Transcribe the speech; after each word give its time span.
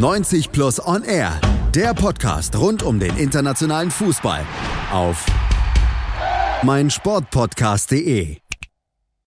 90 0.00 0.50
Plus 0.50 0.84
On 0.86 1.04
Air, 1.04 1.38
der 1.74 1.92
Podcast 1.92 2.58
rund 2.58 2.82
um 2.82 2.98
den 2.98 3.18
internationalen 3.18 3.90
Fußball 3.90 4.46
auf 4.90 5.26
meinsportpodcast.de. 6.62 8.38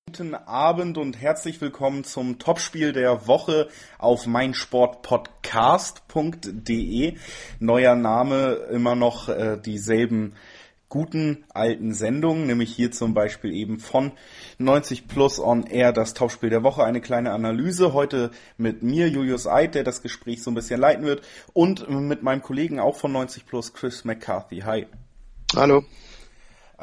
Guten 0.08 0.34
Abend 0.34 0.98
und 0.98 1.22
herzlich 1.22 1.62
willkommen 1.62 2.06
zum 2.06 2.40
Topspiel 2.40 2.92
der 2.92 3.28
Woche 3.28 3.70
auf 4.00 4.26
meinsportpodcast.de. 4.26 7.18
Neuer 7.60 7.94
Name, 7.94 8.54
immer 8.72 8.96
noch 8.96 9.30
äh, 9.30 9.60
dieselben 9.64 10.34
guten 10.94 11.44
alten 11.50 11.92
Sendungen, 11.92 12.46
nämlich 12.46 12.72
hier 12.72 12.92
zum 12.92 13.16
Beispiel 13.16 13.52
eben 13.52 13.80
von 13.80 14.12
90 14.60 15.08
Plus 15.08 15.40
on 15.40 15.66
Air, 15.66 15.92
das 15.92 16.14
Topspiel 16.14 16.52
der 16.52 16.62
Woche, 16.62 16.84
eine 16.84 17.02
kleine 17.02 17.32
Analyse. 17.32 17.94
Heute 17.94 18.30
mit 18.58 18.84
mir, 18.84 19.10
Julius 19.10 19.48
Eid, 19.48 19.74
der 19.74 19.84
das 19.84 20.04
Gespräch 20.04 20.44
so 20.44 20.52
ein 20.52 20.54
bisschen 20.54 20.80
leiten 20.80 21.04
wird, 21.04 21.24
und 21.52 21.90
mit 21.90 22.22
meinem 22.22 22.44
Kollegen 22.44 22.80
auch 22.80 22.96
von 22.96 23.12
90 23.12 23.48
Plus, 23.48 23.74
Chris 23.74 24.06
McCarthy. 24.06 24.60
Hi. 24.60 24.86
Hallo. 25.56 25.84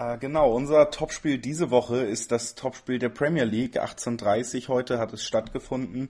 Äh, 0.01 0.17
genau, 0.17 0.55
unser 0.55 0.91
Topspiel 0.91 1.37
diese 1.37 1.71
Woche 1.71 1.99
ist 1.99 2.33
das 2.33 2.55
Topspiel 2.55 2.99
der 2.99 3.11
Premier 3.11 3.45
League. 3.45 3.79
18.30 3.79 4.69
heute 4.69 4.99
hat 4.99 5.13
es 5.13 5.27
stattgefunden. 5.27 6.09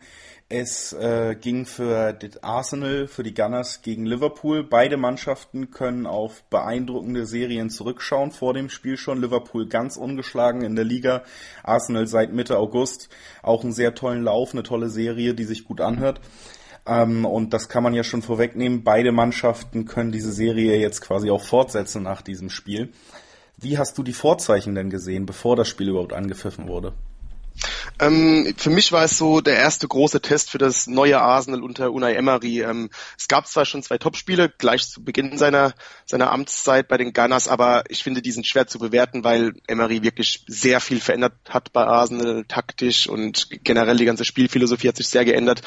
Es 0.49 0.93
äh, 0.93 1.35
ging 1.35 1.67
für 1.67 2.17
Arsenal, 2.41 3.09
für 3.09 3.25
die 3.25 3.35
Gunners 3.35 3.83
gegen 3.83 4.07
Liverpool. 4.07 4.63
Beide 4.63 4.97
Mannschaften 4.97 5.73
können 5.73 6.07
auf 6.07 6.45
beeindruckende 6.45 7.27
Serien 7.27 7.69
zurückschauen. 7.69 8.31
Vor 8.31 8.55
dem 8.55 8.69
Spiel 8.69 8.97
schon 8.97 9.21
Liverpool 9.21 9.67
ganz 9.67 9.97
ungeschlagen 9.97 10.63
in 10.63 10.77
der 10.77 10.85
Liga. 10.85 11.25
Arsenal 11.65 12.07
seit 12.07 12.33
Mitte 12.33 12.59
August 12.59 13.09
auch 13.43 13.65
einen 13.65 13.73
sehr 13.73 13.97
tollen 13.97 14.23
Lauf, 14.23 14.53
eine 14.53 14.63
tolle 14.63 14.89
Serie, 14.89 15.35
die 15.35 15.45
sich 15.45 15.65
gut 15.65 15.81
anhört. 15.81 16.21
Ähm, 16.87 17.25
und 17.25 17.53
das 17.53 17.69
kann 17.69 17.83
man 17.83 17.95
ja 17.95 18.05
schon 18.05 18.23
vorwegnehmen. 18.23 18.85
Beide 18.85 19.11
Mannschaften 19.11 19.85
können 19.85 20.13
diese 20.13 20.33
Serie 20.33 20.79
jetzt 20.79 21.01
quasi 21.01 21.29
auch 21.29 21.43
fortsetzen 21.43 22.05
nach 22.05 22.23
diesem 22.23 22.51
Spiel. 22.51 22.93
Wie 23.61 23.77
hast 23.77 23.99
du 23.99 24.03
die 24.03 24.15
Vorzeichen 24.15 24.75
denn 24.75 24.89
gesehen, 24.89 25.27
bevor 25.27 25.55
das 25.55 25.69
Spiel 25.69 25.91
überhaupt 25.91 26.15
angepfiffen 26.15 26.67
wurde? 26.67 26.95
Ähm, 27.99 28.55
für 28.57 28.71
mich 28.71 28.93
war 28.93 29.05
es 29.05 29.19
so 29.19 29.43
der 29.43 29.57
erste 29.57 29.87
große 29.87 30.23
Test 30.23 30.51
für 30.51 30.57
das 30.57 30.87
neue 30.87 31.21
Arsenal 31.21 31.63
unter 31.63 31.93
Unai 31.93 32.15
Emery. 32.15 32.63
Ähm, 32.63 32.89
es 33.19 33.29
gab 33.29 33.47
zwar 33.47 33.67
schon 33.67 33.83
zwei 33.83 33.99
Topspiele 33.99 34.49
gleich 34.49 34.89
zu 34.89 35.05
Beginn 35.05 35.37
seiner 35.37 35.75
seiner 36.07 36.33
Amtszeit 36.33 36.89
bei 36.89 36.97
den 36.97 37.13
Gunners, 37.13 37.49
aber 37.49 37.85
ich 37.91 38.03
finde, 38.03 38.23
die 38.23 38.33
sind 38.33 38.47
schwer 38.47 38.67
zu 38.67 38.79
bewerten, 38.79 39.25
weil 39.25 39.53
Emery 39.69 40.03
wirklich 40.03 40.45
sehr 40.47 40.81
viel 40.81 41.01
verändert 41.01 41.35
hat 41.51 41.75
bei 41.75 41.85
Arsenal 41.85 42.47
taktisch 42.49 43.07
und 43.07 43.49
generell 43.63 43.99
die 43.99 44.07
ganze 44.07 44.25
Spielphilosophie 44.25 44.89
hat 44.89 44.97
sich 44.97 45.09
sehr 45.09 45.27
geändert 45.27 45.61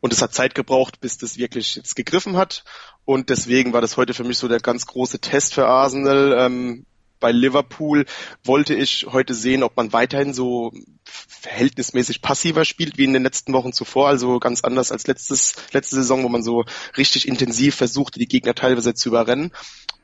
und 0.00 0.12
es 0.12 0.22
hat 0.22 0.32
Zeit 0.32 0.54
gebraucht, 0.54 1.00
bis 1.00 1.18
das 1.18 1.36
wirklich 1.38 1.74
jetzt 1.74 1.96
gegriffen 1.96 2.36
hat. 2.36 2.62
Und 3.04 3.30
deswegen 3.30 3.72
war 3.72 3.80
das 3.80 3.96
heute 3.96 4.14
für 4.14 4.22
mich 4.22 4.38
so 4.38 4.46
der 4.46 4.60
ganz 4.60 4.86
große 4.86 5.18
Test 5.18 5.54
für 5.54 5.66
Arsenal. 5.66 6.36
Ähm, 6.38 6.86
bei 7.20 7.32
Liverpool 7.32 8.06
wollte 8.44 8.74
ich 8.74 9.06
heute 9.10 9.34
sehen, 9.34 9.62
ob 9.62 9.76
man 9.76 9.92
weiterhin 9.92 10.34
so 10.34 10.72
verhältnismäßig 11.04 12.22
passiver 12.22 12.64
spielt 12.64 12.98
wie 12.98 13.04
in 13.04 13.12
den 13.12 13.22
letzten 13.22 13.52
Wochen 13.52 13.72
zuvor, 13.72 14.08
also 14.08 14.38
ganz 14.38 14.62
anders 14.62 14.90
als 14.90 15.06
letztes, 15.06 15.54
letzte 15.72 15.96
Saison, 15.96 16.24
wo 16.24 16.28
man 16.28 16.42
so 16.42 16.64
richtig 16.96 17.28
intensiv 17.28 17.76
versuchte, 17.76 18.18
die 18.18 18.28
Gegner 18.28 18.54
teilweise 18.54 18.94
zu 18.94 19.10
überrennen. 19.10 19.52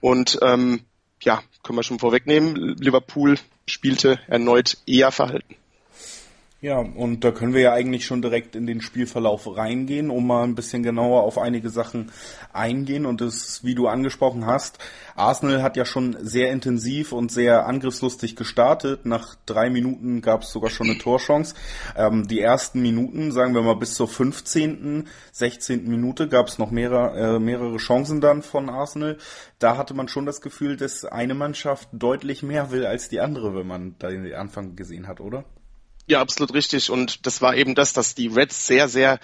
Und 0.00 0.38
ähm, 0.43 0.84
ja, 1.22 1.43
können 1.62 1.78
wir 1.78 1.82
schon 1.82 1.99
vorwegnehmen, 1.99 2.77
Liverpool 2.78 3.38
spielte 3.66 4.21
erneut 4.28 4.78
eher 4.87 5.10
verhalten. 5.10 5.56
Ja, 6.62 6.78
und 6.78 7.22
da 7.22 7.33
können 7.33 7.53
wir 7.53 7.61
ja 7.61 7.75
eigentlich 7.75 8.06
schon 8.06 8.22
direkt 8.22 8.56
in 8.56 8.67
den 8.67 8.81
Spielverlauf 8.81 9.59
reingehen, 9.59 10.09
um 10.09 10.27
mal 10.27 10.43
ein 10.43 10.55
bisschen 10.55 10.83
genauer 10.83 11.22
auf 11.22 11.37
einige 11.37 11.69
Sachen 11.69 12.11
eingehen. 12.50 13.05
Und 13.05 13.21
das, 13.21 13.62
wie 13.62 13.75
du 13.75 13.89
angesprochen 13.89 14.47
hast, 14.47 14.78
Arsenal 15.16 15.62
hat 15.62 15.77
ja 15.77 15.84
schon 15.84 16.16
sehr 16.19 16.50
intensiv 16.50 17.12
und 17.12 17.31
sehr 17.31 17.66
angriffslustig 17.66 18.37
gestartet. 18.37 19.05
Nach 19.05 19.34
drei 19.45 19.69
Minuten 19.69 20.22
gab 20.22 20.45
es 20.45 20.50
sogar 20.50 20.71
schon 20.71 20.89
eine 20.89 20.97
Torchance. 20.97 21.55
Ähm, 21.95 22.27
die 22.27 22.41
ersten 22.41 22.81
Minuten, 22.81 23.33
sagen 23.33 23.55
wir 23.55 23.61
mal 23.61 23.77
bis 23.77 23.93
zur 23.93 24.09
15., 24.09 25.09
16. 25.33 25.87
Minute, 25.87 26.27
gab 26.27 26.49
es 26.49 26.56
noch 26.56 26.71
mehrere, 26.71 27.37
äh, 27.37 27.39
mehrere 27.39 27.77
Chancen 27.77 28.22
dann 28.22 28.41
von 28.41 28.71
Arsenal. 28.71 29.19
Da 29.59 29.77
hatte 29.77 29.93
man 29.93 30.09
schon 30.09 30.25
das 30.25 30.41
Gefühl, 30.41 30.78
dass 30.78 31.05
eine 31.05 31.34
Mannschaft 31.34 31.91
deutlich 31.93 32.43
mehr 32.43 32.71
will 32.71 32.87
als 32.87 33.11
die 33.11 33.21
andere, 33.21 33.55
wenn 33.55 33.66
man 33.66 33.95
da 33.99 34.09
den 34.09 34.33
Anfang 34.33 34.75
gesehen 34.75 35.06
hat, 35.06 35.21
oder? 35.21 35.45
Ja, 36.06 36.21
absolut 36.21 36.55
richtig. 36.55 36.91
Und 36.91 37.27
das 37.27 37.43
war 37.43 37.56
eben 37.56 37.75
das, 37.75 37.93
dass 37.93 38.15
die 38.15 38.28
Reds 38.28 38.67
sehr, 38.67 38.89
sehr 38.89 39.19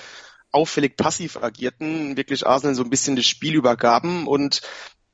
auffällig 0.51 0.97
passiv 0.97 1.37
agierten, 1.37 2.17
wirklich 2.17 2.47
Arsenal 2.47 2.75
so 2.75 2.83
ein 2.83 2.91
bisschen 2.91 3.17
das 3.17 3.27
Spiel 3.27 3.55
übergaben 3.55 4.27
und 4.27 4.61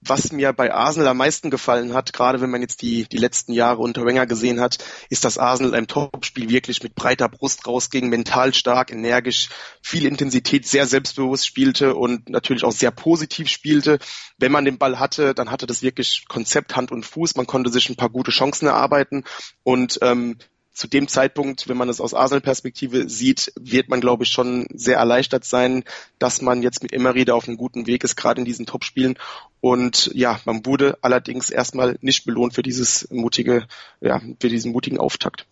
was 0.01 0.31
mir 0.31 0.53
bei 0.53 0.73
Arsenal 0.73 1.09
am 1.09 1.17
meisten 1.17 1.51
gefallen 1.51 1.93
hat, 1.93 2.13
gerade 2.13 2.41
wenn 2.41 2.51
man 2.51 2.61
jetzt 2.61 2.83
die, 2.83 3.09
die 3.09 3.17
letzten 3.17 3.53
Jahre 3.53 3.79
unter 3.79 4.07
Wenger 4.07 4.27
gesehen 4.27 4.61
hat, 4.61 4.79
ist, 5.11 5.25
dass 5.25 5.39
Arsenal 5.39 5.75
im 5.75 5.89
Topspiel 5.89 6.49
wirklich 6.49 6.83
mit 6.85 6.95
breiter 6.95 7.29
Brust 7.29 7.67
rausging, 7.67 8.09
mental 8.09 8.55
stark, 8.55 8.93
energisch, 8.93 9.49
viel 9.83 10.07
Intensität, 10.07 10.67
sehr 10.67 10.87
selbstbewusst 10.87 11.47
spielte 11.47 11.97
und 11.97 12.29
natürlich 12.29 12.63
auch 12.63 12.73
sehr 12.73 12.93
positiv 12.93 13.49
spielte. 13.49 13.99
Wenn 14.39 14.53
man 14.53 14.65
den 14.65 14.79
Ball 14.79 15.01
hatte, 15.01 15.35
dann 15.35 15.51
hatte 15.51 15.67
das 15.67 15.83
wirklich 15.83 16.27
Konzept 16.29 16.77
Hand 16.77 16.93
und 16.93 17.05
Fuß. 17.05 17.35
Man 17.35 17.49
konnte 17.49 17.71
sich 17.71 17.89
ein 17.89 17.97
paar 17.97 18.11
gute 18.11 18.31
Chancen 18.31 18.67
erarbeiten 18.67 19.25
und 19.65 19.99
ähm, 20.03 20.39
zu 20.79 20.87
dem 20.87 21.09
Zeitpunkt, 21.09 21.69
wenn 21.69 21.77
man 21.77 21.89
es 21.89 22.01
aus 22.01 22.15
Arsenal-Perspektive 22.15 23.09
sieht, 23.09 23.53
wird 23.59 23.89
man, 23.89 24.01
glaube 24.01 24.23
ich, 24.23 24.31
schon 24.31 24.69
sehr 24.73 24.97
erleichtert 24.97 25.45
sein, 25.45 25.83
dass 26.21 26.41
man 26.41 26.63
jetzt 26.63 26.83
mit 26.83 26.93
Emery 26.93 27.25
da 27.25 27.35
auf 27.35 27.49
einem 27.49 27.57
guten 27.57 27.89
Weg 27.89 28.05
ist, 28.05 28.15
gerade 28.15 28.41
in 28.41 28.45
diesen 28.45 28.65
Topspielen. 28.65 29.19
Und 29.61 30.13
ja, 30.15 30.41
man 30.45 30.65
wurde 30.65 30.97
allerdings 31.03 31.51
erstmal 31.51 31.99
nicht 32.01 32.25
belohnt 32.25 32.55
für 32.55 32.63
dieses 32.63 33.09
mutige, 33.11 33.67
ja, 34.01 34.21
für 34.41 34.49
diesen 34.49 34.71
mutigen 34.71 34.99
Auftakt 34.99 35.47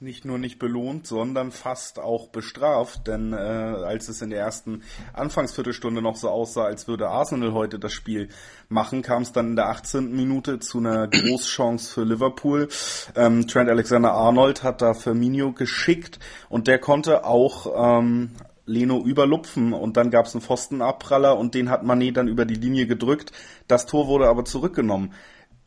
nicht 0.00 0.24
nur 0.24 0.38
nicht 0.38 0.60
belohnt, 0.60 1.08
sondern 1.08 1.50
fast 1.50 1.98
auch 1.98 2.28
bestraft, 2.28 3.08
denn 3.08 3.32
äh, 3.32 3.36
als 3.36 4.08
es 4.08 4.22
in 4.22 4.30
der 4.30 4.38
ersten 4.38 4.82
Anfangsviertelstunde 5.12 6.00
noch 6.00 6.14
so 6.14 6.28
aussah, 6.28 6.66
als 6.66 6.86
würde 6.86 7.08
Arsenal 7.08 7.52
heute 7.52 7.80
das 7.80 7.92
Spiel 7.92 8.28
machen, 8.68 9.02
kam 9.02 9.22
es 9.22 9.32
dann 9.32 9.48
in 9.48 9.56
der 9.56 9.68
18. 9.70 10.14
Minute 10.14 10.60
zu 10.60 10.78
einer 10.78 11.08
Großchance 11.08 11.92
für 11.92 12.04
Liverpool. 12.04 12.68
Ähm, 13.16 13.48
Trent 13.48 13.68
Alexander-Arnold 13.68 14.62
hat 14.62 14.82
da 14.82 14.94
Firmino 14.94 15.50
geschickt 15.50 16.20
und 16.48 16.68
der 16.68 16.78
konnte 16.78 17.24
auch 17.24 17.98
ähm, 17.98 18.36
Leno 18.66 19.02
überlupfen 19.04 19.72
und 19.72 19.96
dann 19.96 20.12
gab 20.12 20.26
es 20.26 20.34
einen 20.34 20.42
Pfostenabpraller 20.42 21.36
und 21.36 21.54
den 21.54 21.70
hat 21.70 21.82
Manet 21.82 22.18
dann 22.18 22.28
über 22.28 22.44
die 22.44 22.54
Linie 22.54 22.86
gedrückt. 22.86 23.32
Das 23.66 23.86
Tor 23.86 24.06
wurde 24.06 24.28
aber 24.28 24.44
zurückgenommen. 24.44 25.12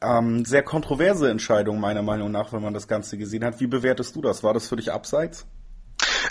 Ähm, 0.01 0.45
sehr 0.45 0.63
kontroverse 0.63 1.29
Entscheidung 1.29 1.79
meiner 1.79 2.01
Meinung 2.01 2.31
nach, 2.31 2.53
wenn 2.53 2.61
man 2.61 2.73
das 2.73 2.87
Ganze 2.87 3.17
gesehen 3.17 3.43
hat. 3.43 3.59
Wie 3.59 3.67
bewertest 3.67 4.15
du 4.15 4.21
das? 4.21 4.43
War 4.43 4.53
das 4.53 4.67
für 4.67 4.75
dich 4.75 4.91
abseits? 4.91 5.45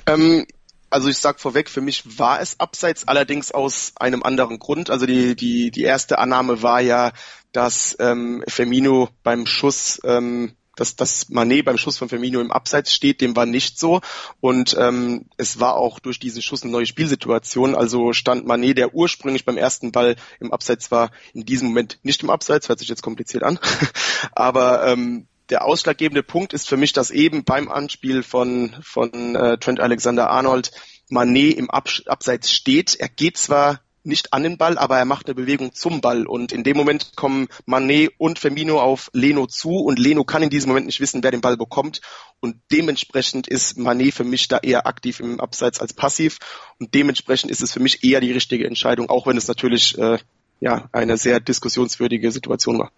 Ähm, 0.07 0.45
also 0.91 1.09
ich 1.09 1.19
sag 1.19 1.39
vorweg, 1.39 1.71
für 1.71 1.81
mich 1.81 2.19
war 2.19 2.41
es 2.41 2.59
abseits, 2.59 3.07
allerdings 3.07 3.53
aus 3.53 3.93
einem 3.97 4.25
anderen 4.25 4.59
Grund. 4.59 4.91
Also 4.91 5.07
die, 5.07 5.37
die, 5.37 5.71
die 5.71 5.83
erste 5.83 6.19
Annahme 6.19 6.63
war 6.63 6.81
ja, 6.81 7.13
dass 7.53 7.97
ähm, 8.01 8.43
Firmino 8.49 9.09
beim 9.23 9.47
Schuss 9.47 10.01
ähm, 10.05 10.53
dass, 10.77 10.97
dass 10.97 11.29
Manet 11.29 11.65
beim 11.65 11.79
Schuss 11.79 11.99
von 11.99 12.09
Firmino 12.09 12.41
im 12.41 12.53
Abseits 12.53 12.95
steht, 12.95 13.21
dem 13.21 13.37
war 13.37 13.47
nicht 13.47 13.79
so. 13.79 14.01
Und 14.41 14.77
ähm, 14.79 15.27
es 15.37 15.61
war 15.61 15.77
auch 15.77 15.99
durch 15.99 16.19
diesen 16.19 16.43
Schuss 16.43 16.63
eine 16.63 16.73
neue 16.73 16.87
Spielsituation. 16.87 17.75
Also 17.75 18.13
stand 18.13 18.47
Manet, 18.47 18.79
der 18.79 18.95
ursprünglich 18.95 19.45
beim 19.45 19.57
ersten 19.57 19.93
Ball 19.93 20.17
im 20.39 20.53
Abseits 20.53 20.91
war, 20.91 21.11
in 21.35 21.45
diesem 21.45 21.69
Moment 21.69 21.99
nicht 22.03 22.23
im 22.23 22.31
Abseits, 22.31 22.69
hört 22.69 22.79
sich 22.79 22.89
jetzt 22.89 23.03
kompliziert 23.03 23.43
an. 23.43 23.59
Aber 24.33 24.87
ähm, 24.87 25.27
der 25.51 25.65
ausschlaggebende 25.65 26.23
Punkt 26.23 26.53
ist 26.53 26.69
für 26.69 26.77
mich, 26.77 26.93
dass 26.93 27.11
eben 27.11 27.45
beim 27.45 27.69
Anspiel 27.69 28.23
von, 28.23 28.77
von 28.83 29.35
äh, 29.35 29.59
Trent 29.59 29.81
Alexander-Arnold 29.81 30.71
Manet 31.09 31.59
im 31.59 31.71
Abseits 31.71 32.53
steht. 32.53 32.95
Er 32.95 33.09
geht 33.09 33.37
zwar 33.37 33.81
nicht 34.03 34.33
an 34.33 34.43
den 34.43 34.57
Ball, 34.57 34.79
aber 34.79 34.99
er 34.99 35.05
macht 35.05 35.27
eine 35.27 35.35
Bewegung 35.35 35.75
zum 35.75 36.01
Ball. 36.01 36.27
Und 36.27 36.53
in 36.53 36.65
dem 36.65 36.77
Moment 36.77 37.17
kommen 37.17 37.49
Manet 37.67 38.13
und 38.19 38.39
Firmino 38.39 38.81
auf 38.81 39.11
Leno 39.13 39.47
zu 39.47 39.77
und 39.77 39.99
Leno 39.99 40.25
kann 40.25 40.43
in 40.43 40.51
diesem 40.51 40.69
Moment 40.69 40.87
nicht 40.87 41.01
wissen, 41.01 41.23
wer 41.23 41.31
den 41.31 41.41
Ball 41.41 41.57
bekommt. 41.57 42.01
Und 42.41 42.57
dementsprechend 42.73 43.49
ist 43.49 43.79
Manet 43.79 44.15
für 44.15 44.25
mich 44.25 44.49
da 44.49 44.59
eher 44.59 44.87
aktiv 44.87 45.21
im 45.21 45.41
Abseits 45.41 45.81
als 45.81 45.93
passiv. 45.93 46.39
Und 46.79 46.95
dementsprechend 46.95 47.51
ist 47.51 47.63
es 47.63 47.73
für 47.73 47.81
mich 47.81 48.03
eher 48.05 48.21
die 48.21 48.33
richtige 48.33 48.67
Entscheidung, 48.67 49.11
auch 49.11 49.27
wenn 49.27 49.37
es 49.37 49.49
natürlich 49.49 49.97
äh, 49.99 50.19
ja 50.61 50.89
eine 50.93 51.17
sehr 51.17 51.41
diskussionswürdige 51.41 52.31
Situation 52.31 52.79
war. 52.79 52.93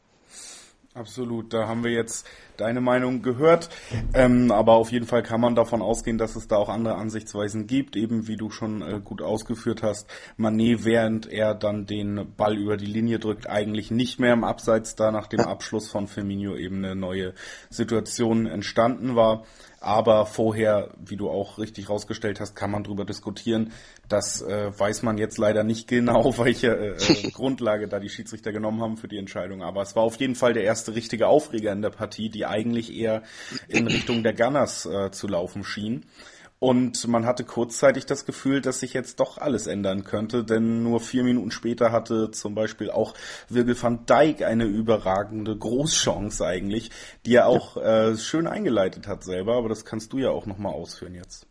Absolut, 0.95 1.55
da 1.55 1.69
haben 1.69 1.85
wir 1.85 1.91
jetzt 1.91 2.27
deine 2.59 2.83
Meinung 2.83 3.23
gehört, 3.23 3.71
ähm, 4.13 4.53
aber 4.53 4.75
auf 4.75 4.93
jeden 4.93 5.07
Fall 5.07 5.23
kann 5.23 5.41
man 5.41 5.55
davon 5.55 5.81
ausgehen, 5.81 6.19
dass 6.19 6.37
es 6.37 6.49
da 6.49 6.57
auch 6.57 6.69
andere 6.69 6.97
Ansichtsweisen 6.97 7.67
gibt, 7.67 7.97
eben 7.97 8.29
wie 8.29 8.37
du 8.37 8.51
schon 8.51 8.83
äh, 8.83 9.01
gut 9.03 9.23
ausgeführt 9.23 9.83
hast. 9.83 10.07
Manet, 10.37 10.85
während 10.85 11.33
er 11.33 11.55
dann 11.55 11.87
den 11.87 12.35
Ball 12.37 12.59
über 12.59 12.77
die 12.77 12.85
Linie 12.85 13.21
drückt, 13.21 13.49
eigentlich 13.49 13.91
nicht 13.91 14.21
mehr 14.21 14.35
im 14.35 14.45
Abseits, 14.45 14.95
da 14.95 15.11
nach 15.11 15.29
dem 15.29 15.41
Abschluss 15.47 15.91
von 15.91 16.09
Firmino 16.09 16.57
eben 16.57 16.85
eine 16.85 16.95
neue 16.95 17.33
Situation 17.71 18.45
entstanden 18.45 19.17
war. 19.17 19.45
Aber 19.83 20.27
vorher, 20.27 20.91
wie 21.05 21.17
du 21.17 21.29
auch 21.29 21.59
richtig 21.59 21.91
rausgestellt 21.91 22.39
hast, 22.39 22.55
kann 22.55 22.71
man 22.71 22.85
darüber 22.85 23.05
diskutieren. 23.05 23.73
Das 24.09 24.41
äh, 24.41 24.71
weiß 24.79 25.03
man 25.03 25.19
jetzt 25.19 25.39
leider 25.39 25.65
nicht 25.65 25.89
genau, 25.89 26.39
welche 26.39 26.69
äh, 26.69 26.97
äh, 26.97 27.31
Grundlage 27.33 27.89
da 27.89 27.99
die 27.99 28.09
Schiedsrichter 28.09 28.53
genommen 28.53 28.81
haben 28.81 28.97
für 28.97 29.09
die 29.09 29.19
Entscheidung. 29.19 29.63
Aber 29.63 29.83
es 29.83 29.97
war 29.97 30.05
auf 30.05 30.17
jeden 30.17 30.37
Fall 30.37 30.53
der 30.53 30.63
erste 30.63 30.95
richtige 30.95 31.27
Aufreger 31.27 31.73
in 31.73 31.83
der 31.83 31.91
Partie, 31.91 32.29
die 32.29 32.47
eigentlich 32.47 32.97
eher 32.97 33.23
in 33.67 33.89
Richtung 33.89 34.23
der 34.23 34.35
Gunners 34.35 34.87
äh, 34.87 35.11
zu 35.11 35.27
laufen 35.27 35.65
schien. 35.65 36.07
Und 36.63 37.09
man 37.09 37.27
hatte 37.27 37.43
kurzzeitig 37.43 38.07
das 38.07 38.25
Gefühl, 38.25 38.61
dass 38.61 38.79
sich 38.79 38.93
jetzt 38.93 39.19
doch 39.19 39.37
alles 39.37 39.67
ändern 39.67 40.05
könnte, 40.05 40.45
denn 40.45 40.85
nur 40.85 41.01
vier 41.01 41.25
Minuten 41.25 41.51
später 41.51 41.91
hatte 41.91 42.31
zum 42.31 42.55
Beispiel 42.55 42.89
auch 42.89 43.15
Virgil 43.49 43.83
van 43.83 44.07
Dijk 44.07 44.43
eine 44.43 44.67
überragende 44.67 45.59
Großchance 45.59 46.47
eigentlich, 46.47 46.93
die 47.27 47.35
er 47.35 47.49
auch 47.49 47.79
äh, 47.79 48.17
schön 48.17 48.47
eingeleitet 48.47 49.09
hat 49.09 49.25
selber, 49.25 49.57
aber 49.57 49.71
das 49.71 49.85
kannst 49.85 50.13
du 50.13 50.19
ja 50.19 50.31
auch 50.31 50.47
nochmal 50.47 50.73
ausführen 50.73 51.17
jetzt. 51.17 51.49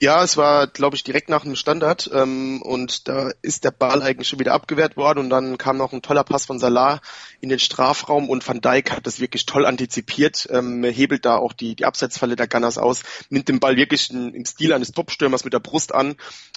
Ja, 0.00 0.22
es 0.22 0.36
war, 0.36 0.68
glaube 0.68 0.94
ich, 0.94 1.02
direkt 1.02 1.28
nach 1.28 1.42
dem 1.42 1.56
Standard 1.56 2.08
ähm, 2.14 2.62
und 2.62 3.08
da 3.08 3.32
ist 3.42 3.64
der 3.64 3.72
Ball 3.72 4.00
eigentlich 4.00 4.28
schon 4.28 4.38
wieder 4.38 4.52
abgewehrt 4.52 4.96
worden 4.96 5.18
und 5.18 5.30
dann 5.30 5.58
kam 5.58 5.76
noch 5.76 5.92
ein 5.92 6.02
toller 6.02 6.22
Pass 6.22 6.46
von 6.46 6.60
Salah 6.60 7.00
in 7.40 7.48
den 7.48 7.58
Strafraum 7.58 8.28
und 8.28 8.46
Van 8.46 8.60
Dijk 8.60 8.92
hat 8.92 9.08
das 9.08 9.18
wirklich 9.18 9.44
toll 9.44 9.66
antizipiert, 9.66 10.46
ähm, 10.52 10.84
hebelt 10.84 11.24
da 11.24 11.34
auch 11.36 11.52
die, 11.52 11.74
die 11.74 11.84
Abseitsfalle 11.84 12.36
der 12.36 12.46
Gunners 12.46 12.78
aus, 12.78 13.02
nimmt 13.28 13.48
den 13.48 13.58
Ball 13.58 13.76
wirklich 13.76 14.08
in, 14.10 14.34
im 14.34 14.44
Stil 14.44 14.72
eines 14.72 14.92
Topstürmers 14.92 15.42
mit 15.42 15.52
der 15.52 15.58
Brust 15.58 15.92
an 15.92 16.14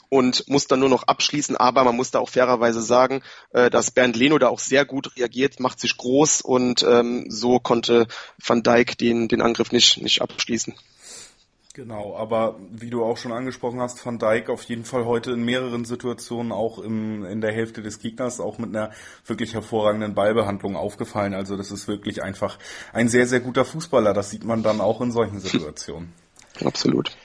und 0.09 0.47
muss 0.47 0.67
dann 0.67 0.79
nur 0.79 0.89
noch 0.89 1.03
abschließen, 1.03 1.57
aber 1.57 1.83
man 1.83 1.95
muss 1.95 2.11
da 2.11 2.19
auch 2.19 2.29
fairerweise 2.29 2.83
sagen, 2.83 3.23
äh, 3.53 3.71
dass 3.71 3.89
Bernd 3.89 4.15
Leno 4.15 4.37
da 4.37 4.49
auch 4.49 4.59
sehr 4.59 4.85
gut 4.85 5.17
reagiert, 5.17 5.59
macht 5.59 5.79
sich 5.79 5.97
groß 5.97 6.41
und 6.41 6.83
ähm, 6.83 7.25
so 7.29 7.57
konnte 7.57 8.05
Van 8.37 8.61
Dijk 8.61 8.99
den, 8.99 9.27
den 9.27 9.41
Angriff 9.41 9.71
nicht, 9.71 9.99
nicht 9.99 10.21
abschließen. 10.21 10.75
Genau, 11.81 12.15
aber 12.15 12.59
wie 12.69 12.91
du 12.91 13.03
auch 13.03 13.17
schon 13.17 13.31
angesprochen 13.31 13.81
hast, 13.81 14.05
Van 14.05 14.19
Dijk 14.19 14.49
auf 14.49 14.61
jeden 14.61 14.85
Fall 14.85 15.05
heute 15.05 15.31
in 15.31 15.43
mehreren 15.43 15.83
Situationen 15.83 16.51
auch 16.51 16.77
im, 16.77 17.25
in 17.25 17.41
der 17.41 17.51
Hälfte 17.51 17.81
des 17.81 17.97
Gegners 17.97 18.39
auch 18.39 18.59
mit 18.59 18.69
einer 18.69 18.91
wirklich 19.25 19.55
hervorragenden 19.55 20.13
Ballbehandlung 20.13 20.75
aufgefallen. 20.75 21.33
Also 21.33 21.57
das 21.57 21.71
ist 21.71 21.87
wirklich 21.87 22.21
einfach 22.21 22.59
ein 22.93 23.09
sehr, 23.09 23.25
sehr 23.25 23.39
guter 23.39 23.65
Fußballer. 23.65 24.13
Das 24.13 24.29
sieht 24.29 24.45
man 24.45 24.61
dann 24.61 24.79
auch 24.79 25.01
in 25.01 25.11
solchen 25.11 25.39
Situationen. 25.39 26.13
Absolut. 26.63 27.17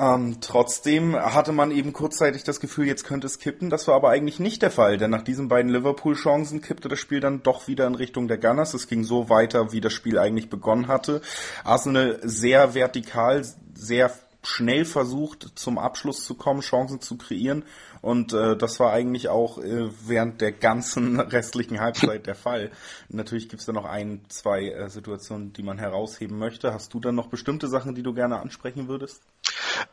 Ähm, 0.00 0.38
trotzdem 0.40 1.14
hatte 1.14 1.52
man 1.52 1.70
eben 1.70 1.92
kurzzeitig 1.92 2.42
das 2.42 2.58
Gefühl, 2.58 2.86
jetzt 2.86 3.04
könnte 3.04 3.26
es 3.26 3.38
kippen. 3.38 3.68
Das 3.68 3.86
war 3.86 3.96
aber 3.96 4.08
eigentlich 4.08 4.40
nicht 4.40 4.62
der 4.62 4.70
Fall, 4.70 4.96
denn 4.96 5.10
nach 5.10 5.20
diesen 5.20 5.48
beiden 5.48 5.70
Liverpool-Chancen 5.70 6.62
kippte 6.62 6.88
das 6.88 6.98
Spiel 6.98 7.20
dann 7.20 7.42
doch 7.42 7.68
wieder 7.68 7.86
in 7.86 7.94
Richtung 7.94 8.26
der 8.26 8.38
Gunners. 8.38 8.72
Es 8.72 8.88
ging 8.88 9.04
so 9.04 9.28
weiter, 9.28 9.72
wie 9.72 9.82
das 9.82 9.92
Spiel 9.92 10.18
eigentlich 10.18 10.48
begonnen 10.48 10.88
hatte. 10.88 11.20
Arsenal 11.64 12.18
sehr 12.22 12.74
vertikal, 12.74 13.44
sehr 13.74 14.10
schnell 14.42 14.86
versucht, 14.86 15.52
zum 15.56 15.76
Abschluss 15.76 16.24
zu 16.24 16.34
kommen, 16.34 16.60
Chancen 16.60 17.02
zu 17.02 17.18
kreieren. 17.18 17.64
Und 18.02 18.32
äh, 18.32 18.56
das 18.56 18.80
war 18.80 18.92
eigentlich 18.92 19.28
auch 19.28 19.58
äh, 19.58 19.90
während 20.06 20.40
der 20.40 20.52
ganzen 20.52 21.20
restlichen 21.20 21.80
Halbzeit 21.80 22.26
der 22.26 22.34
Fall. 22.34 22.70
Natürlich 23.08 23.48
gibt's 23.48 23.66
da 23.66 23.72
noch 23.72 23.84
ein, 23.84 24.22
zwei 24.28 24.68
äh, 24.68 24.88
Situationen, 24.88 25.52
die 25.52 25.62
man 25.62 25.78
herausheben 25.78 26.38
möchte. 26.38 26.72
Hast 26.72 26.94
du 26.94 27.00
dann 27.00 27.14
noch 27.14 27.28
bestimmte 27.28 27.68
Sachen, 27.68 27.94
die 27.94 28.02
du 28.02 28.14
gerne 28.14 28.40
ansprechen 28.40 28.88
würdest? 28.88 29.22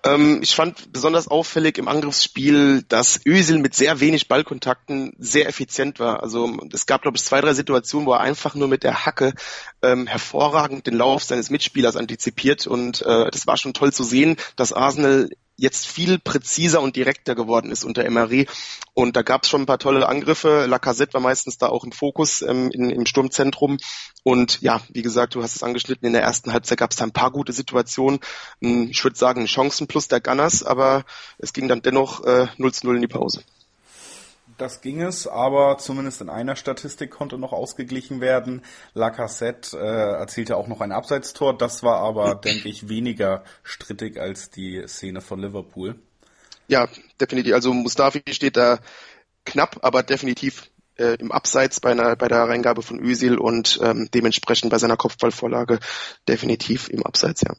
Ähm, 0.03 0.39
ich 0.41 0.55
fand 0.55 0.91
besonders 0.93 1.27
auffällig 1.27 1.77
im 1.77 1.87
Angriffsspiel, 1.87 2.83
dass 2.87 3.19
Özil 3.25 3.59
mit 3.59 3.75
sehr 3.75 3.99
wenig 3.99 4.27
Ballkontakten 4.27 5.13
sehr 5.17 5.47
effizient 5.47 5.99
war. 5.99 6.23
Also 6.23 6.57
es 6.71 6.85
gab, 6.85 7.01
glaube 7.01 7.17
ich, 7.17 7.23
zwei, 7.23 7.41
drei 7.41 7.53
Situationen, 7.53 8.07
wo 8.07 8.13
er 8.13 8.21
einfach 8.21 8.55
nur 8.55 8.67
mit 8.67 8.83
der 8.83 9.05
Hacke 9.05 9.33
ähm, 9.81 10.07
hervorragend 10.07 10.87
den 10.87 10.95
Lauf 10.95 11.23
seines 11.23 11.49
Mitspielers 11.49 11.95
antizipiert. 11.95 12.67
Und 12.67 13.01
äh, 13.01 13.29
das 13.31 13.47
war 13.47 13.57
schon 13.57 13.73
toll 13.73 13.93
zu 13.93 14.03
sehen, 14.03 14.37
dass 14.55 14.73
Arsenal 14.73 15.29
jetzt 15.57 15.87
viel 15.87 16.19
präziser 16.19 16.81
und 16.81 16.95
direkter 16.95 17.35
geworden 17.35 17.71
ist 17.71 17.83
unter 17.83 18.05
Emery. 18.05 18.47
Und 18.93 19.15
da 19.15 19.23
gab 19.23 19.43
es 19.43 19.49
schon 19.49 19.63
ein 19.63 19.65
paar 19.65 19.79
tolle 19.79 20.07
Angriffe. 20.07 20.65
Lacazette 20.67 21.15
war 21.15 21.21
meistens 21.21 21.57
da 21.57 21.67
auch 21.67 21.83
im 21.83 21.91
Fokus 21.91 22.43
ähm, 22.43 22.69
in, 22.71 22.89
im 22.89 23.05
Sturmzentrum. 23.05 23.77
Und 24.23 24.61
ja, 24.61 24.81
wie 24.89 25.01
gesagt, 25.01 25.35
du 25.35 25.43
hast 25.43 25.55
es 25.55 25.63
angeschnitten, 25.63 26.05
in 26.05 26.13
der 26.13 26.21
ersten 26.21 26.53
Halbzeit 26.53 26.77
gab 26.77 26.91
es 26.91 26.97
da 26.97 27.05
ein 27.05 27.11
paar 27.11 27.31
gute 27.31 27.53
Situationen. 27.53 28.19
Ich 28.59 29.03
würde 29.03 29.17
sagen, 29.17 29.45
Chancen 29.45 29.87
plus 29.87 30.07
der 30.07 30.21
Gunners, 30.21 30.63
aber 30.63 31.05
es 31.39 31.53
ging 31.53 31.67
dann 31.67 31.81
dennoch 31.81 32.23
äh, 32.23 32.47
0 32.57 32.73
zu 32.73 32.85
0 32.85 32.95
in 32.95 33.01
die 33.01 33.07
Pause 33.07 33.43
das 34.57 34.81
ging 34.81 35.01
es, 35.01 35.27
aber 35.27 35.77
zumindest 35.77 36.21
in 36.21 36.29
einer 36.29 36.55
Statistik 36.55 37.11
konnte 37.11 37.37
noch 37.37 37.53
ausgeglichen 37.53 38.21
werden. 38.21 38.63
Lacassette 38.93 39.77
äh, 39.77 40.19
erzielte 40.19 40.57
auch 40.57 40.67
noch 40.67 40.81
ein 40.81 40.91
Abseitstor, 40.91 41.57
das 41.57 41.83
war 41.83 41.99
aber, 41.99 42.35
denke 42.43 42.69
ich, 42.69 42.89
weniger 42.89 43.43
strittig 43.63 44.19
als 44.19 44.49
die 44.49 44.83
Szene 44.87 45.21
von 45.21 45.39
Liverpool. 45.39 45.95
Ja, 46.67 46.87
definitiv. 47.21 47.53
Also 47.53 47.73
Mustafi 47.73 48.21
steht 48.29 48.57
da 48.57 48.79
knapp, 49.45 49.79
aber 49.83 50.03
definitiv 50.03 50.69
äh, 50.97 51.15
im 51.19 51.31
Abseits 51.31 51.79
bei, 51.79 51.91
einer, 51.91 52.15
bei 52.15 52.27
der 52.27 52.43
Reingabe 52.43 52.81
von 52.81 52.99
Özil 52.99 53.37
und 53.37 53.79
ähm, 53.81 54.09
dementsprechend 54.13 54.71
bei 54.71 54.77
seiner 54.77 54.97
Kopfballvorlage 54.97 55.79
definitiv 56.27 56.89
im 56.89 57.05
Abseits, 57.05 57.41
ja 57.41 57.55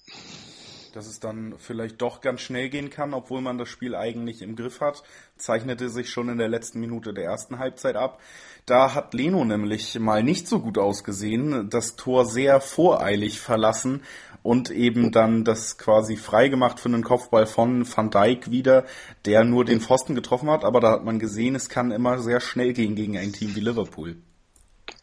dass 0.98 1.06
es 1.06 1.20
dann 1.20 1.54
vielleicht 1.58 2.02
doch 2.02 2.20
ganz 2.20 2.40
schnell 2.40 2.70
gehen 2.70 2.90
kann, 2.90 3.14
obwohl 3.14 3.40
man 3.40 3.56
das 3.56 3.68
Spiel 3.68 3.94
eigentlich 3.94 4.42
im 4.42 4.56
Griff 4.56 4.80
hat, 4.80 5.04
zeichnete 5.36 5.90
sich 5.90 6.10
schon 6.10 6.28
in 6.28 6.38
der 6.38 6.48
letzten 6.48 6.80
Minute 6.80 7.14
der 7.14 7.22
ersten 7.22 7.60
Halbzeit 7.60 7.94
ab. 7.94 8.20
Da 8.66 8.96
hat 8.96 9.14
Leno 9.14 9.44
nämlich 9.44 9.96
mal 10.00 10.24
nicht 10.24 10.48
so 10.48 10.58
gut 10.58 10.76
ausgesehen, 10.76 11.70
das 11.70 11.94
Tor 11.94 12.26
sehr 12.26 12.60
voreilig 12.60 13.38
verlassen 13.38 14.02
und 14.42 14.72
eben 14.72 15.12
dann 15.12 15.44
das 15.44 15.78
quasi 15.78 16.16
freigemacht 16.16 16.80
für 16.80 16.88
einen 16.88 17.04
Kopfball 17.04 17.46
von 17.46 17.86
Van 17.86 18.10
Dijk 18.10 18.50
wieder, 18.50 18.84
der 19.24 19.44
nur 19.44 19.64
den 19.64 19.80
Pfosten 19.80 20.16
getroffen 20.16 20.50
hat, 20.50 20.64
aber 20.64 20.80
da 20.80 20.90
hat 20.90 21.04
man 21.04 21.20
gesehen, 21.20 21.54
es 21.54 21.68
kann 21.68 21.92
immer 21.92 22.18
sehr 22.18 22.40
schnell 22.40 22.72
gehen 22.72 22.96
gegen 22.96 23.16
ein 23.16 23.32
Team 23.32 23.54
wie 23.54 23.60
Liverpool. 23.60 24.16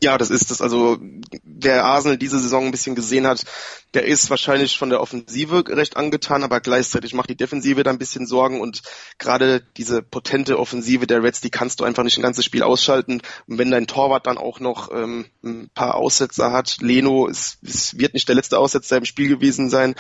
Ja, 0.02 0.18
das 0.18 0.30
ist 0.30 0.52
es. 0.52 0.62
Also 0.62 0.98
wer 1.44 1.86
Arsenal 1.86 2.18
diese 2.18 2.40
Saison 2.40 2.66
ein 2.66 2.72
bisschen 2.72 2.96
gesehen 2.96 3.26
hat, 3.26 3.46
der 3.94 4.06
ist 4.06 4.30
wahrscheinlich 4.30 4.78
von 4.78 4.90
der 4.90 5.02
Offensive 5.02 5.64
recht 5.70 5.96
angetan, 5.96 6.44
aber 6.44 6.60
gleichzeitig 6.60 7.14
macht 7.14 7.30
die 7.30 7.38
Defensive 7.38 7.84
da 7.84 7.92
ein 7.92 7.98
bisschen 7.98 8.28
Sorgen 8.28 8.60
und 8.60 8.82
gerade 9.20 9.66
diese 9.78 10.02
potente 10.02 10.60
Offensive 10.60 11.08
der 11.08 11.24
Reds, 11.24 11.40
die 11.40 11.50
kannst 11.50 11.80
du 11.80 11.86
einfach 11.86 12.04
nicht 12.04 12.18
ein 12.18 12.24
ganzes 12.24 12.44
Spiel 12.44 12.64
ausschalten. 12.64 13.22
Und 13.48 13.58
wenn 13.58 13.72
dein 13.72 13.88
Torwart 13.88 14.28
dann 14.28 14.38
auch 14.38 14.60
noch 14.60 14.92
ähm, 14.92 15.26
ein 15.44 15.70
paar 15.74 15.96
Aussetzer 15.96 16.52
hat, 16.52 16.78
Leno, 16.82 17.28
es, 17.30 17.58
es 17.64 17.98
wird 17.98 18.14
nicht 18.14 18.28
der 18.28 18.36
letzte 18.36 18.60
Aussetzer 18.60 18.98
im 18.98 19.06
Spiel 19.06 19.30
gewesen 19.30 19.70
sein, 19.70 19.96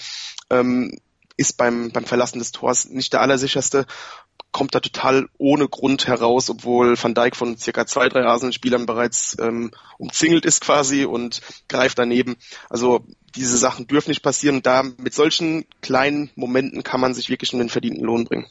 ähm, 0.49 0.99
ist 1.37 1.57
beim, 1.57 1.91
beim 1.91 2.05
Verlassen 2.05 2.39
des 2.39 2.51
Tors 2.51 2.85
nicht 2.85 3.13
der 3.13 3.21
allersicherste 3.21 3.85
kommt 4.51 4.73
da 4.73 4.79
total 4.79 5.27
ohne 5.37 5.67
Grund 5.67 6.07
heraus, 6.07 6.49
obwohl 6.49 6.95
Van 7.01 7.13
Dijk 7.13 7.35
von 7.35 7.57
circa 7.57 7.85
zwei, 7.85 8.07
drei 8.07 8.23
Arsenal-Spielern 8.23 8.85
bereits 8.85 9.35
ähm, 9.39 9.71
umzingelt 9.97 10.45
ist 10.45 10.61
quasi 10.61 11.03
und 11.03 11.41
greift 11.67 11.99
daneben. 11.99 12.37
Also 12.69 13.03
diese 13.35 13.57
Sachen 13.57 13.87
dürfen 13.87 14.11
nicht 14.11 14.23
passieren. 14.23 14.61
Da 14.61 14.83
mit 14.83 15.13
solchen 15.13 15.65
kleinen 15.81 16.31
Momenten 16.35 16.83
kann 16.83 17.01
man 17.01 17.13
sich 17.13 17.29
wirklich 17.29 17.51
um 17.51 17.59
den 17.59 17.69
verdienten 17.69 18.05
Lohn 18.05 18.23
bringen. 18.23 18.47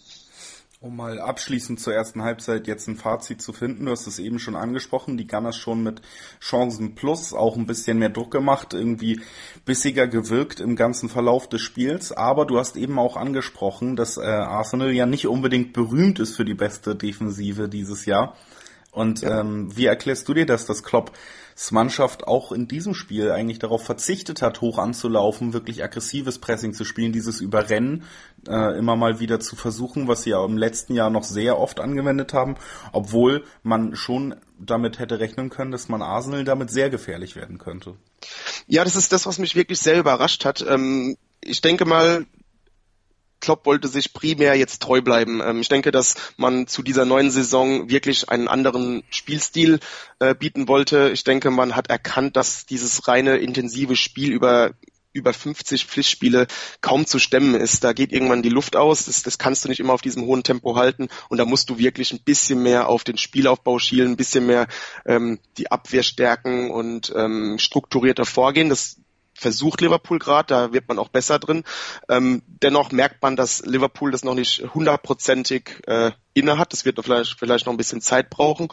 Um 0.85 0.97
mal 0.97 1.19
abschließend 1.19 1.81
zur 1.81 1.95
ersten 1.95 2.21
Halbzeit 2.21 2.67
jetzt 2.67 2.88
ein 2.88 2.97
Fazit 2.97 3.41
zu 3.41 3.55
finden, 3.55 3.87
du 3.87 3.91
hast 3.91 4.07
es 4.07 4.19
eben 4.19 4.38
schon 4.38 4.55
angesprochen, 4.55 5.17
die 5.17 5.26
Gunners 5.26 5.57
schon 5.57 5.83
mit 5.83 6.03
Chancen 6.43 6.95
plus 6.95 7.33
auch 7.33 7.57
ein 7.57 7.64
bisschen 7.64 7.99
mehr 7.99 8.11
Druck 8.11 8.31
gemacht, 8.31 8.75
irgendwie 8.75 9.23
bissiger 9.64 10.07
gewirkt 10.07 10.61
im 10.61 10.76
ganzen 10.76 11.09
Verlauf 11.09 11.49
des 11.49 11.62
Spiels, 11.62 12.12
aber 12.12 12.45
du 12.45 12.59
hast 12.59 12.76
eben 12.76 12.99
auch 12.99 13.17
angesprochen, 13.17 13.97
dass 13.97 14.19
äh, 14.19 14.26
Arsenal 14.26 14.93
ja 14.93 15.07
nicht 15.07 15.26
unbedingt 15.26 15.73
berühmt 15.73 16.19
ist 16.19 16.37
für 16.37 16.45
die 16.45 16.53
beste 16.53 16.95
Defensive 16.95 17.71
dieses 17.71 18.05
Jahr. 18.05 18.37
Und 18.91 19.23
ja. 19.23 19.41
ähm, 19.41 19.75
wie 19.75 19.87
erklärst 19.87 20.29
du 20.29 20.35
dir 20.35 20.45
das, 20.45 20.67
dass 20.67 20.83
Klopp 20.83 21.12
Mannschaft 21.71 22.27
auch 22.27 22.53
in 22.53 22.69
diesem 22.69 22.95
Spiel 22.95 23.31
eigentlich 23.31 23.59
darauf 23.59 23.85
verzichtet 23.85 24.43
hat, 24.43 24.61
hoch 24.61 24.79
anzulaufen, 24.79 25.53
wirklich 25.53 25.83
aggressives 25.83 26.39
Pressing 26.39 26.73
zu 26.73 26.85
spielen, 26.85 27.13
dieses 27.13 27.41
Überrennen 27.41 28.05
äh, 28.49 28.77
immer 28.79 28.97
mal 28.97 29.21
wieder 29.21 29.41
zu 29.41 29.57
versuchen, 29.57 30.09
was 30.09 30.23
sie 30.23 30.31
ja 30.31 30.45
im 30.45 30.59
letzten 30.59 30.95
Jahr 30.95 31.11
noch 31.11 31.25
sehr 31.25 31.59
oft 31.59 31.81
angewendet 31.81 32.33
haben, 32.33 32.57
obwohl 32.93 33.45
man 33.63 33.95
schon 33.95 34.35
damit 34.59 34.99
hätte 34.99 35.21
rechnen 35.21 35.51
können, 35.51 35.71
dass 35.71 35.89
man 35.89 36.03
Arsenal 36.03 36.45
damit 36.45 36.71
sehr 36.71 36.91
gefährlich 36.91 37.37
werden 37.37 37.59
könnte. 37.59 37.97
Ja, 38.67 38.85
das 38.85 38.97
ist 38.97 39.13
das, 39.13 39.27
was 39.27 39.39
mich 39.39 39.55
wirklich 39.55 39.79
sehr 39.79 39.99
überrascht 39.99 40.45
hat. 40.45 40.65
Ähm, 40.69 41.17
ich 41.41 41.61
denke 41.61 41.85
mal, 41.85 42.27
Klopp 43.45 43.67
wollte 43.67 43.89
sich 43.89 44.15
primär 44.15 44.55
jetzt 44.55 44.81
treu 44.81 45.03
bleiben. 45.03 45.43
Ähm, 45.45 45.61
ich 45.61 45.69
denke, 45.69 45.91
dass 45.91 46.15
man 46.39 46.67
zu 46.67 46.83
dieser 46.83 47.05
neuen 47.05 47.31
Saison 47.31 47.91
wirklich 47.91 48.31
einen 48.31 48.49
anderen 48.49 49.03
Spielstil 49.11 49.81
äh, 50.19 50.35
bieten 50.35 50.67
wollte. 50.67 51.11
Ich 51.11 51.25
denke, 51.25 51.51
man 51.51 51.77
hat 51.77 51.91
erkannt, 51.91 52.37
dass 52.37 52.65
dieses 52.65 53.07
reine 53.07 53.37
intensive 53.37 53.97
Spiel 53.97 54.33
über 54.33 54.73
über 55.15 55.33
50 55.33 55.87
Pflichtspiele 55.87 56.49
kaum 56.81 57.07
zu 57.07 57.21
stemmen 57.21 57.55
ist. 57.55 57.85
Da 57.85 57.93
geht 57.93 58.13
irgendwann 58.13 58.43
die 58.43 58.49
Luft 58.49 58.75
aus. 58.75 59.07
Das, 59.07 59.23
das 59.23 59.39
kannst 59.39 59.65
du 59.65 59.69
nicht 59.69 59.79
immer 59.79 59.93
auf 59.93 60.03
diesem 60.03 60.25
hohen 60.25 60.43
Tempo 60.43 60.75
halten. 60.75 61.09
Und 61.29 61.39
da 61.39 61.45
musst 61.45 61.71
du 61.71 61.79
wirklich 61.79 62.13
ein 62.13 62.21
bisschen 62.25 62.63
mehr 62.63 62.89
auf 62.89 63.05
den 63.05 63.17
Spielaufbau 63.17 63.79
schielen, 63.79 64.13
ein 64.13 64.17
bisschen 64.17 64.45
mehr 64.47 64.67
ähm, 65.07 65.39
die 65.57 65.71
Abwehr 65.71 66.03
stärken 66.03 66.71
und 66.71 67.13
ähm, 67.15 67.59
strukturierter 67.61 68.27
vorgehen. 68.27 68.69
Das 68.69 68.97
versucht 69.35 69.81
Liverpool 69.81 70.19
gerade, 70.19 70.47
da 70.47 70.73
wird 70.73 70.88
man 70.88 70.99
auch 70.99 71.09
besser 71.09 71.38
drin. 71.38 71.64
Ähm, 72.09 72.43
dennoch 72.47 72.93
merkt 72.93 73.23
man, 73.23 73.37
dass 73.37 73.64
Liverpool 73.64 74.11
das 74.11 74.25
noch 74.25 74.35
nicht 74.35 74.64
hundertprozentig 74.75 75.83
äh, 75.87 76.12
inne 76.35 76.59
hat. 76.59 76.73
Das 76.73 76.85
wird 76.85 76.99
vielleicht, 77.03 77.38
vielleicht 77.38 77.67
noch 77.67 77.73
ein 77.73 77.79
bisschen 77.79 78.00
Zeit 78.00 78.31
brauchen. 78.31 78.69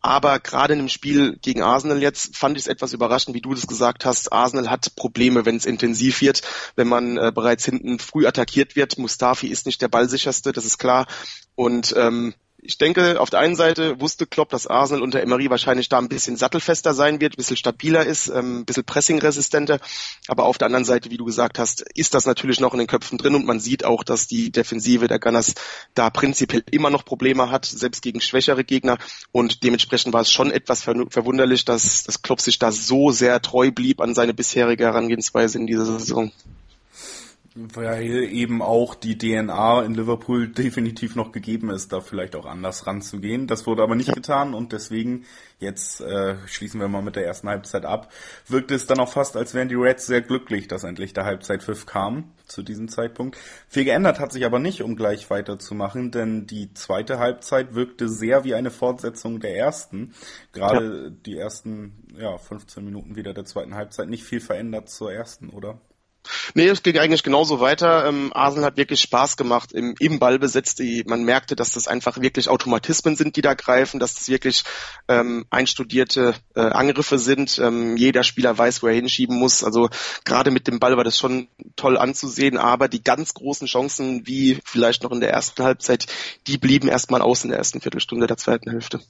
Aber 0.00 0.38
gerade 0.38 0.74
in 0.74 0.80
dem 0.80 0.88
Spiel 0.88 1.38
gegen 1.40 1.62
Arsenal 1.62 2.00
jetzt 2.00 2.36
fand 2.36 2.56
ich 2.56 2.64
es 2.64 2.68
etwas 2.68 2.92
überraschend, 2.92 3.34
wie 3.34 3.40
du 3.40 3.54
das 3.54 3.66
gesagt 3.66 4.04
hast. 4.04 4.32
Arsenal 4.32 4.70
hat 4.70 4.94
Probleme, 4.96 5.44
wenn 5.46 5.56
es 5.56 5.66
intensiv 5.66 6.20
wird, 6.20 6.42
wenn 6.76 6.88
man 6.88 7.16
äh, 7.16 7.32
bereits 7.34 7.64
hinten 7.64 7.98
früh 7.98 8.26
attackiert 8.26 8.76
wird. 8.76 8.98
Mustafi 8.98 9.48
ist 9.48 9.66
nicht 9.66 9.82
der 9.82 9.88
ballsicherste, 9.88 10.52
das 10.52 10.64
ist 10.64 10.78
klar. 10.78 11.06
Und 11.54 11.94
ähm, 11.96 12.34
ich 12.66 12.78
denke, 12.78 13.20
auf 13.20 13.30
der 13.30 13.40
einen 13.40 13.56
Seite 13.56 14.00
wusste 14.00 14.26
Klopp, 14.26 14.50
dass 14.50 14.66
Arsenal 14.66 15.02
unter 15.02 15.22
Emery 15.22 15.48
wahrscheinlich 15.50 15.88
da 15.88 15.98
ein 15.98 16.08
bisschen 16.08 16.36
sattelfester 16.36 16.94
sein 16.94 17.20
wird, 17.20 17.34
ein 17.34 17.36
bisschen 17.36 17.56
stabiler 17.56 18.04
ist, 18.04 18.28
ähm, 18.28 18.60
ein 18.60 18.64
bisschen 18.64 18.84
pressingresistenter. 18.84 19.78
Aber 20.28 20.44
auf 20.44 20.58
der 20.58 20.66
anderen 20.66 20.84
Seite, 20.84 21.10
wie 21.10 21.16
du 21.16 21.24
gesagt 21.24 21.58
hast, 21.58 21.82
ist 21.94 22.14
das 22.14 22.26
natürlich 22.26 22.60
noch 22.60 22.72
in 22.72 22.78
den 22.78 22.86
Köpfen 22.86 23.18
drin 23.18 23.34
und 23.34 23.46
man 23.46 23.60
sieht 23.60 23.84
auch, 23.84 24.02
dass 24.02 24.26
die 24.26 24.50
Defensive 24.50 25.08
der 25.08 25.18
Gunners 25.18 25.54
da 25.94 26.10
prinzipiell 26.10 26.64
immer 26.70 26.90
noch 26.90 27.04
Probleme 27.04 27.50
hat, 27.50 27.64
selbst 27.64 28.02
gegen 28.02 28.20
schwächere 28.20 28.64
Gegner. 28.64 28.98
Und 29.32 29.62
dementsprechend 29.62 30.12
war 30.12 30.22
es 30.22 30.30
schon 30.30 30.50
etwas 30.50 30.82
verwunderlich, 30.82 31.64
dass, 31.64 32.02
dass 32.02 32.22
Klopp 32.22 32.40
sich 32.40 32.58
da 32.58 32.72
so 32.72 33.10
sehr 33.10 33.40
treu 33.40 33.70
blieb 33.70 34.00
an 34.00 34.14
seine 34.14 34.34
bisherige 34.34 34.84
Herangehensweise 34.84 35.58
in 35.58 35.66
dieser 35.66 35.86
Saison 35.86 36.32
weil 37.56 38.04
eben 38.04 38.60
auch 38.60 38.94
die 38.94 39.16
DNA 39.16 39.82
in 39.82 39.94
Liverpool 39.94 40.48
definitiv 40.48 41.16
noch 41.16 41.32
gegeben 41.32 41.70
ist, 41.70 41.90
da 41.90 42.00
vielleicht 42.00 42.36
auch 42.36 42.44
anders 42.44 42.86
ranzugehen. 42.86 43.46
Das 43.46 43.66
wurde 43.66 43.82
aber 43.82 43.94
nicht 43.94 44.14
getan 44.14 44.52
und 44.52 44.72
deswegen, 44.72 45.24
jetzt 45.58 46.02
äh, 46.02 46.36
schließen 46.46 46.78
wir 46.78 46.88
mal 46.88 47.00
mit 47.00 47.16
der 47.16 47.24
ersten 47.24 47.48
Halbzeit 47.48 47.86
ab, 47.86 48.12
wirkte 48.46 48.74
es 48.74 48.86
dann 48.86 49.00
auch 49.00 49.10
fast, 49.10 49.38
als 49.38 49.54
wären 49.54 49.70
die 49.70 49.74
Reds 49.74 50.06
sehr 50.06 50.20
glücklich, 50.20 50.68
dass 50.68 50.84
endlich 50.84 51.14
der 51.14 51.24
Halbzeitpfiff 51.24 51.86
kam 51.86 52.24
zu 52.44 52.62
diesem 52.62 52.88
Zeitpunkt. 52.88 53.38
Viel 53.68 53.84
geändert 53.84 54.20
hat 54.20 54.32
sich 54.32 54.44
aber 54.44 54.58
nicht, 54.58 54.82
um 54.82 54.94
gleich 54.94 55.30
weiterzumachen, 55.30 56.10
denn 56.10 56.46
die 56.46 56.74
zweite 56.74 57.18
Halbzeit 57.18 57.74
wirkte 57.74 58.10
sehr 58.10 58.44
wie 58.44 58.54
eine 58.54 58.70
Fortsetzung 58.70 59.40
der 59.40 59.56
ersten. 59.56 60.12
Gerade 60.52 61.04
ja. 61.04 61.10
die 61.24 61.38
ersten 61.38 62.06
ja, 62.18 62.36
15 62.36 62.84
Minuten 62.84 63.16
wieder 63.16 63.32
der 63.32 63.46
zweiten 63.46 63.74
Halbzeit 63.74 64.10
nicht 64.10 64.24
viel 64.24 64.40
verändert 64.40 64.90
zur 64.90 65.10
ersten, 65.10 65.48
oder? 65.48 65.80
Nee, 66.54 66.68
es 66.68 66.82
ging 66.82 66.98
eigentlich 66.98 67.22
genauso 67.22 67.60
weiter. 67.60 68.06
Ähm, 68.06 68.32
Arsenal 68.34 68.66
hat 68.66 68.76
wirklich 68.76 69.00
Spaß 69.00 69.36
gemacht 69.36 69.72
im, 69.72 69.94
im 69.98 70.18
Ballbesitz. 70.18 70.74
Die, 70.74 71.04
man 71.06 71.24
merkte, 71.24 71.56
dass 71.56 71.72
das 71.72 71.88
einfach 71.88 72.20
wirklich 72.20 72.48
Automatismen 72.48 73.16
sind, 73.16 73.36
die 73.36 73.42
da 73.42 73.54
greifen, 73.54 74.00
dass 74.00 74.14
das 74.14 74.28
wirklich 74.28 74.64
ähm, 75.08 75.46
einstudierte 75.50 76.34
äh, 76.54 76.60
Angriffe 76.60 77.18
sind. 77.18 77.58
Ähm, 77.58 77.96
jeder 77.96 78.22
Spieler 78.22 78.56
weiß, 78.56 78.82
wo 78.82 78.88
er 78.88 78.94
hinschieben 78.94 79.38
muss. 79.38 79.64
Also 79.64 79.88
gerade 80.24 80.50
mit 80.50 80.66
dem 80.68 80.78
Ball 80.78 80.96
war 80.96 81.04
das 81.04 81.18
schon 81.18 81.48
toll 81.76 81.96
anzusehen, 81.96 82.58
aber 82.58 82.88
die 82.88 83.02
ganz 83.02 83.34
großen 83.34 83.66
Chancen, 83.66 84.26
wie 84.26 84.58
vielleicht 84.64 85.02
noch 85.02 85.12
in 85.12 85.20
der 85.20 85.30
ersten 85.30 85.62
Halbzeit, 85.62 86.06
die 86.46 86.58
blieben 86.58 86.88
erstmal 86.88 87.22
aus 87.22 87.44
in 87.44 87.50
der 87.50 87.58
ersten 87.58 87.80
Viertelstunde 87.80 88.26
der 88.26 88.36
zweiten 88.36 88.70
Hälfte. 88.70 89.00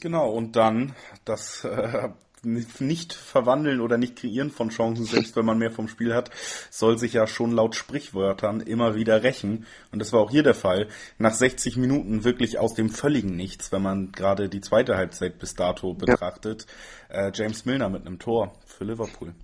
Genau, 0.00 0.30
und 0.30 0.56
dann 0.56 0.94
das 1.24 1.64
äh, 1.64 2.08
nicht 2.42 3.12
verwandeln 3.12 3.80
oder 3.80 3.98
nicht 3.98 4.16
kreieren 4.16 4.50
von 4.50 4.70
Chancen, 4.70 5.04
selbst 5.04 5.36
wenn 5.36 5.44
man 5.44 5.58
mehr 5.58 5.70
vom 5.70 5.88
Spiel 5.88 6.14
hat, 6.14 6.30
soll 6.70 6.98
sich 6.98 7.12
ja 7.12 7.26
schon 7.26 7.52
laut 7.52 7.74
Sprichwörtern 7.74 8.60
immer 8.60 8.94
wieder 8.94 9.22
rächen. 9.22 9.66
Und 9.92 9.98
das 9.98 10.12
war 10.12 10.20
auch 10.20 10.30
hier 10.30 10.42
der 10.42 10.54
Fall. 10.54 10.88
Nach 11.18 11.34
60 11.34 11.76
Minuten 11.76 12.24
wirklich 12.24 12.58
aus 12.58 12.74
dem 12.74 12.90
völligen 12.90 13.36
Nichts, 13.36 13.72
wenn 13.72 13.82
man 13.82 14.12
gerade 14.12 14.48
die 14.48 14.60
zweite 14.60 14.96
Halbzeit 14.96 15.38
bis 15.38 15.54
dato 15.54 15.94
betrachtet, 15.94 16.66
ja. 17.10 17.28
äh, 17.28 17.32
James 17.34 17.64
Milner 17.64 17.88
mit 17.88 18.06
einem 18.06 18.18
Tor 18.18 18.54
für 18.64 18.84
Liverpool. 18.84 19.34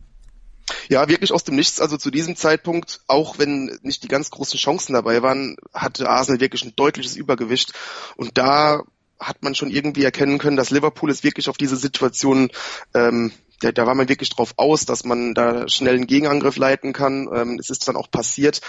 Ja, 0.88 1.08
wirklich 1.08 1.32
aus 1.32 1.44
dem 1.44 1.56
Nichts. 1.56 1.80
Also 1.80 1.96
zu 1.96 2.10
diesem 2.10 2.36
Zeitpunkt, 2.36 3.00
auch 3.06 3.38
wenn 3.38 3.78
nicht 3.82 4.02
die 4.02 4.08
ganz 4.08 4.30
großen 4.30 4.58
Chancen 4.58 4.94
dabei 4.94 5.22
waren, 5.22 5.56
hatte 5.72 6.08
Arsenal 6.08 6.40
wirklich 6.40 6.64
ein 6.64 6.74
deutliches 6.76 7.16
Übergewicht. 7.16 7.72
Und 8.16 8.36
da 8.38 8.82
hat 9.18 9.42
man 9.42 9.54
schon 9.54 9.70
irgendwie 9.70 10.04
erkennen 10.04 10.38
können, 10.38 10.56
dass 10.56 10.70
Liverpool 10.70 11.10
es 11.10 11.24
wirklich 11.24 11.48
auf 11.48 11.56
diese 11.56 11.76
Situation 11.76 12.50
ähm, 12.94 13.32
da, 13.60 13.72
da 13.72 13.86
war 13.86 13.94
man 13.94 14.08
wirklich 14.08 14.30
drauf 14.30 14.54
aus, 14.56 14.84
dass 14.84 15.04
man 15.04 15.34
da 15.34 15.68
schnell 15.68 15.94
einen 15.94 16.06
Gegenangriff 16.06 16.56
leiten 16.56 16.92
kann. 16.92 17.28
Ähm, 17.32 17.58
es 17.58 17.70
ist 17.70 17.88
dann 17.88 17.96
auch 17.96 18.10
passiert. 18.10 18.60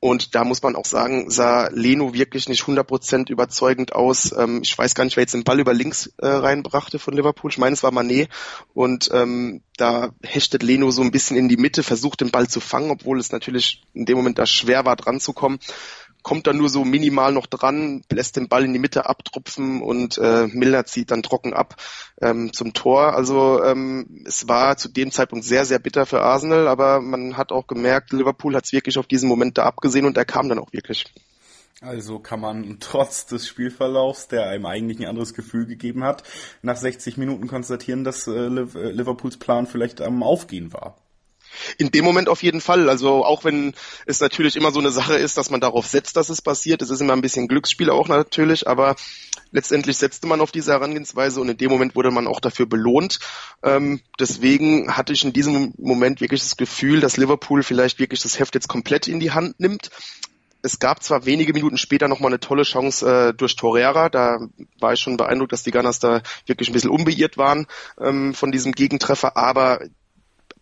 Und 0.00 0.34
da 0.34 0.44
muss 0.44 0.62
man 0.62 0.76
auch 0.76 0.84
sagen, 0.84 1.30
sah 1.30 1.68
Leno 1.72 2.12
wirklich 2.12 2.46
nicht 2.50 2.64
100% 2.64 3.30
überzeugend 3.30 3.94
aus. 3.94 4.34
Ähm, 4.36 4.60
ich 4.62 4.76
weiß 4.76 4.94
gar 4.94 5.04
nicht, 5.04 5.16
wer 5.16 5.22
jetzt 5.22 5.32
den 5.32 5.44
Ball 5.44 5.60
über 5.60 5.72
links 5.72 6.12
äh, 6.18 6.26
reinbrachte 6.26 6.98
von 6.98 7.14
Liverpool. 7.14 7.50
Ich 7.50 7.56
meine, 7.56 7.72
es 7.72 7.82
war 7.82 7.90
Manet. 7.90 8.28
Und 8.74 9.08
ähm, 9.14 9.62
da 9.78 10.10
hechtet 10.22 10.62
Leno 10.62 10.90
so 10.90 11.00
ein 11.00 11.10
bisschen 11.10 11.38
in 11.38 11.48
die 11.48 11.56
Mitte, 11.56 11.82
versucht 11.82 12.20
den 12.20 12.30
Ball 12.30 12.48
zu 12.48 12.60
fangen, 12.60 12.90
obwohl 12.90 13.18
es 13.18 13.32
natürlich 13.32 13.82
in 13.94 14.04
dem 14.04 14.18
Moment 14.18 14.38
da 14.38 14.44
schwer 14.44 14.84
war, 14.84 14.96
dran 14.96 15.20
zu 15.20 15.32
kommen 15.32 15.58
kommt 16.24 16.48
dann 16.48 16.56
nur 16.56 16.68
so 16.68 16.84
minimal 16.84 17.32
noch 17.32 17.46
dran, 17.46 18.02
lässt 18.10 18.36
den 18.36 18.48
Ball 18.48 18.64
in 18.64 18.72
die 18.72 18.80
Mitte 18.80 19.06
abtropfen 19.08 19.82
und 19.82 20.18
äh, 20.18 20.48
Milner 20.48 20.86
zieht 20.86 21.12
dann 21.12 21.22
trocken 21.22 21.52
ab 21.52 21.76
ähm, 22.20 22.52
zum 22.52 22.72
Tor. 22.72 23.14
Also 23.14 23.62
ähm, 23.62 24.24
es 24.26 24.48
war 24.48 24.76
zu 24.76 24.88
dem 24.88 25.12
Zeitpunkt 25.12 25.44
sehr, 25.44 25.64
sehr 25.66 25.78
bitter 25.78 26.06
für 26.06 26.22
Arsenal, 26.22 26.66
aber 26.66 27.00
man 27.00 27.36
hat 27.36 27.52
auch 27.52 27.68
gemerkt, 27.68 28.12
Liverpool 28.12 28.56
hat 28.56 28.64
es 28.64 28.72
wirklich 28.72 28.98
auf 28.98 29.06
diesen 29.06 29.28
Moment 29.28 29.58
da 29.58 29.64
abgesehen 29.64 30.06
und 30.06 30.16
er 30.16 30.24
kam 30.24 30.48
dann 30.48 30.58
auch 30.58 30.72
wirklich. 30.72 31.04
Also 31.80 32.18
kann 32.18 32.40
man 32.40 32.78
trotz 32.80 33.26
des 33.26 33.46
Spielverlaufs, 33.46 34.28
der 34.28 34.46
einem 34.46 34.64
eigentlich 34.64 35.00
ein 35.00 35.06
anderes 35.06 35.34
Gefühl 35.34 35.66
gegeben 35.66 36.04
hat, 36.04 36.22
nach 36.62 36.76
60 36.76 37.18
Minuten 37.18 37.46
konstatieren, 37.46 38.04
dass 38.04 38.26
äh, 38.26 38.30
äh, 38.32 38.90
Liverpools 38.90 39.36
Plan 39.36 39.66
vielleicht 39.66 40.00
am 40.00 40.22
Aufgehen 40.22 40.72
war. 40.72 40.96
In 41.78 41.90
dem 41.90 42.04
Moment 42.04 42.28
auf 42.28 42.42
jeden 42.42 42.60
Fall. 42.60 42.88
Also 42.88 43.24
auch 43.24 43.44
wenn 43.44 43.74
es 44.06 44.20
natürlich 44.20 44.56
immer 44.56 44.72
so 44.72 44.80
eine 44.80 44.90
Sache 44.90 45.14
ist, 45.14 45.36
dass 45.36 45.50
man 45.50 45.60
darauf 45.60 45.86
setzt, 45.86 46.16
dass 46.16 46.28
es 46.28 46.42
passiert. 46.42 46.82
Es 46.82 46.90
ist 46.90 47.00
immer 47.00 47.12
ein 47.12 47.22
bisschen 47.22 47.48
Glücksspiel 47.48 47.90
auch 47.90 48.08
natürlich, 48.08 48.66
aber 48.68 48.96
letztendlich 49.52 49.96
setzte 49.96 50.26
man 50.26 50.40
auf 50.40 50.52
diese 50.52 50.72
Herangehensweise 50.72 51.40
und 51.40 51.48
in 51.48 51.56
dem 51.56 51.70
Moment 51.70 51.94
wurde 51.94 52.10
man 52.10 52.26
auch 52.26 52.40
dafür 52.40 52.66
belohnt. 52.66 53.20
Ähm, 53.62 54.00
deswegen 54.18 54.96
hatte 54.96 55.12
ich 55.12 55.24
in 55.24 55.32
diesem 55.32 55.72
Moment 55.78 56.20
wirklich 56.20 56.40
das 56.40 56.56
Gefühl, 56.56 57.00
dass 57.00 57.16
Liverpool 57.16 57.62
vielleicht 57.62 57.98
wirklich 57.98 58.20
das 58.20 58.38
Heft 58.38 58.54
jetzt 58.54 58.68
komplett 58.68 59.08
in 59.08 59.20
die 59.20 59.30
Hand 59.30 59.58
nimmt. 59.60 59.90
Es 60.64 60.78
gab 60.78 61.02
zwar 61.02 61.26
wenige 61.26 61.52
Minuten 61.52 61.76
später 61.76 62.08
nochmal 62.08 62.30
eine 62.30 62.40
tolle 62.40 62.62
Chance 62.62 63.06
äh, 63.06 63.34
durch 63.34 63.54
Torreira, 63.54 64.08
da 64.08 64.38
war 64.80 64.94
ich 64.94 65.00
schon 65.00 65.18
beeindruckt, 65.18 65.52
dass 65.52 65.62
die 65.62 65.70
Gunners 65.70 65.98
da 65.98 66.22
wirklich 66.46 66.70
ein 66.70 66.72
bisschen 66.72 66.90
unbeirrt 66.90 67.36
waren 67.36 67.66
ähm, 68.00 68.32
von 68.32 68.50
diesem 68.50 68.72
Gegentreffer, 68.72 69.36
aber 69.36 69.80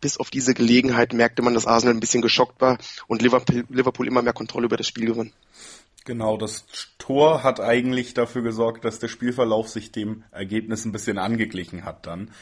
bis 0.03 0.19
auf 0.19 0.29
diese 0.29 0.53
Gelegenheit 0.53 1.15
merkte 1.15 1.41
man, 1.41 1.55
dass 1.55 1.67
Arsenal 1.67 1.95
ein 1.95 2.01
bisschen 2.01 2.21
geschockt 2.21 2.61
war 2.61 2.77
und 3.07 3.23
Liverpool, 3.23 4.07
immer 4.07 4.21
mehr 4.21 4.35
Kontrolle 4.35 4.67
über 4.67 4.77
das 4.77 4.87
Spiel 4.87 5.07
gewann. 5.07 5.33
Genau, 6.05 6.37
das 6.37 6.67
Tor 6.99 7.45
hat 7.45 7.61
eigentlich 7.61 8.13
dafür 8.13 8.43
gesorgt, 8.43 8.85
dass 8.85 8.99
der 8.99 9.09
Spielverlauf 9.09 9.69
sich 9.69 9.93
dem 9.93 10.25
Ergebnis 10.33 10.85
ein 10.85 10.93
bisschen 10.93 11.17
angeglichen 11.17 11.85
hat 11.85 12.07
dann. 12.07 12.33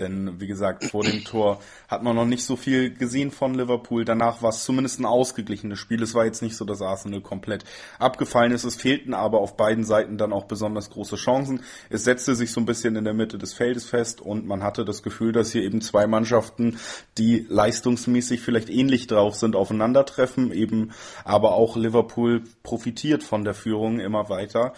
Denn 0.00 0.40
wie 0.40 0.46
gesagt, 0.46 0.84
vor 0.84 1.02
dem 1.02 1.24
Tor 1.24 1.60
hat 1.88 2.02
man 2.02 2.14
noch 2.14 2.24
nicht 2.24 2.44
so 2.44 2.54
viel 2.56 2.94
gesehen 2.94 3.30
von 3.30 3.54
Liverpool. 3.54 4.04
Danach 4.04 4.42
war 4.42 4.50
es 4.50 4.62
zumindest 4.64 5.00
ein 5.00 5.04
ausgeglichenes 5.04 5.78
Spiel. 5.78 6.02
Es 6.02 6.14
war 6.14 6.24
jetzt 6.24 6.40
nicht 6.40 6.56
so, 6.56 6.64
dass 6.64 6.82
Arsenal 6.82 7.20
komplett 7.20 7.64
abgefallen 7.98 8.52
ist. 8.52 8.64
Es 8.64 8.76
fehlten 8.76 9.12
aber 9.12 9.40
auf 9.40 9.56
beiden 9.56 9.84
Seiten 9.84 10.16
dann 10.16 10.32
auch 10.32 10.44
besonders 10.44 10.90
große 10.90 11.16
Chancen. 11.16 11.62
Es 11.90 12.04
setzte 12.04 12.34
sich 12.36 12.52
so 12.52 12.60
ein 12.60 12.66
bisschen 12.66 12.94
in 12.96 13.04
der 13.04 13.14
Mitte 13.14 13.38
des 13.38 13.54
Feldes 13.54 13.86
fest 13.86 14.20
und 14.20 14.46
man 14.46 14.62
hatte 14.62 14.84
das 14.84 15.02
Gefühl, 15.02 15.32
dass 15.32 15.50
hier 15.50 15.62
eben 15.62 15.80
zwei 15.80 16.06
Mannschaften, 16.06 16.78
die 17.16 17.46
leistungsmäßig 17.48 18.40
vielleicht 18.40 18.70
ähnlich 18.70 19.08
drauf 19.08 19.34
sind, 19.34 19.56
aufeinandertreffen. 19.56 20.52
Eben 20.52 20.92
aber 21.24 21.54
auch 21.54 21.76
Liverpool 21.76 22.44
profitiert 22.62 23.24
von 23.24 23.44
der 23.44 23.54
Führung 23.54 23.98
immer 23.98 24.28
weiter 24.28 24.74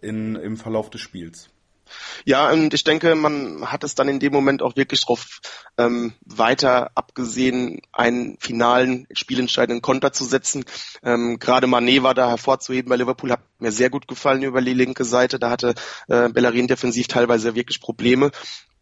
in, 0.00 0.34
im 0.34 0.56
Verlauf 0.56 0.90
des 0.90 1.00
Spiels. 1.00 1.50
Ja, 2.24 2.50
und 2.50 2.74
ich 2.74 2.84
denke, 2.84 3.14
man 3.14 3.70
hat 3.70 3.84
es 3.84 3.94
dann 3.94 4.08
in 4.08 4.20
dem 4.20 4.32
Moment 4.32 4.62
auch 4.62 4.76
wirklich 4.76 5.02
darauf 5.02 5.40
ähm, 5.78 6.14
weiter 6.24 6.90
abgesehen, 6.94 7.80
einen 7.92 8.36
finalen, 8.40 9.06
spielentscheidenden 9.12 9.82
Konter 9.82 10.12
zu 10.12 10.24
setzen. 10.24 10.64
Ähm, 11.02 11.38
Gerade 11.38 11.66
Mané 11.66 12.02
war 12.02 12.14
da 12.14 12.28
hervorzuheben 12.28 12.88
bei 12.88 12.96
Liverpool, 12.96 13.32
hat 13.32 13.40
mir 13.58 13.72
sehr 13.72 13.90
gut 13.90 14.08
gefallen 14.08 14.42
über 14.42 14.60
die 14.60 14.74
linke 14.74 15.04
Seite. 15.04 15.38
Da 15.38 15.50
hatte 15.50 15.74
äh, 16.08 16.28
Bellerin 16.28 16.66
defensiv 16.66 17.06
teilweise 17.08 17.54
wirklich 17.54 17.80
Probleme. 17.80 18.30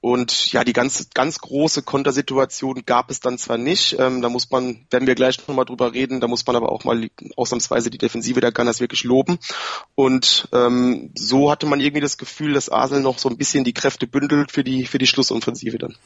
Und 0.05 0.53
ja, 0.53 0.65
die 0.65 0.75
ganz, 0.75 1.09
ganz 1.15 1.39
große 1.39 1.83
Kontersituation 1.83 2.85
gab 2.85 3.11
es 3.11 3.21
dann 3.21 3.39
zwar 3.39 3.57
nicht. 3.57 3.97
Ähm, 3.99 4.21
da 4.21 4.29
muss 4.29 4.51
man, 4.51 4.85
werden 4.91 5.07
wir 5.07 5.15
gleich 5.15 5.39
nochmal 5.49 5.65
drüber 5.65 5.95
reden, 5.95 6.21
da 6.21 6.29
muss 6.29 6.47
man 6.47 6.57
aber 6.57 6.71
auch 6.73 6.85
mal 6.85 7.09
ausnahmsweise 7.37 7.89
die 7.89 7.97
Defensive 7.97 8.39
der 8.43 8.53
Gunners 8.53 8.81
wirklich 8.81 9.05
loben. 9.05 9.39
Und 9.95 10.47
ähm, 10.53 11.11
so 11.15 11.51
hatte 11.51 11.65
man 11.65 11.81
irgendwie 11.81 12.03
das 12.03 12.19
Gefühl, 12.19 12.53
dass 12.53 12.69
Arsenal 12.69 13.03
noch 13.03 13.19
so 13.19 13.31
ein 13.31 13.39
bisschen 13.39 13.65
die 13.65 13.73
Kräfte 13.73 14.07
bündelt 14.07 14.53
für 14.53 14.63
die, 14.63 14.85
für 14.85 14.99
die 14.99 15.07
Schlussoffensive 15.07 15.79
dann. 15.79 15.97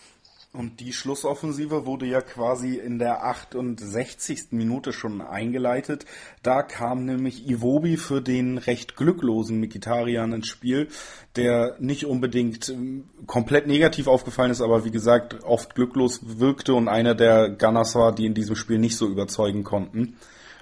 Und 0.54 0.80
die 0.80 0.94
Schlussoffensive 0.94 1.84
wurde 1.84 2.06
ja 2.06 2.22
quasi 2.22 2.76
in 2.76 2.98
der 2.98 3.22
68. 3.22 4.46
Minute 4.52 4.94
schon 4.94 5.20
eingeleitet. 5.20 6.06
Da 6.42 6.62
kam 6.62 7.04
nämlich 7.04 7.46
Iwobi 7.46 7.98
für 7.98 8.22
den 8.22 8.56
recht 8.56 8.96
glücklosen 8.96 9.60
Mikitarian 9.60 10.32
ins 10.32 10.48
Spiel, 10.48 10.88
der 11.36 11.76
nicht 11.80 12.06
unbedingt 12.06 12.70
ähm, 12.70 13.10
komplett 13.26 13.66
negativ 13.66 14.06
aufgefallen 14.06 14.50
ist, 14.50 14.62
aber 14.62 14.86
wie 14.86 14.90
gesagt 14.90 15.44
oft 15.44 15.74
glücklos 15.74 16.20
wirkte 16.40 16.72
und 16.72 16.88
einer 16.88 17.14
der 17.14 17.50
Gunners 17.50 17.94
war, 17.94 18.14
die 18.14 18.24
in 18.24 18.34
diesem 18.34 18.56
Spiel 18.56 18.78
nicht 18.78 18.96
so 18.96 19.06
überzeugen 19.06 19.64
konnten. 19.64 20.16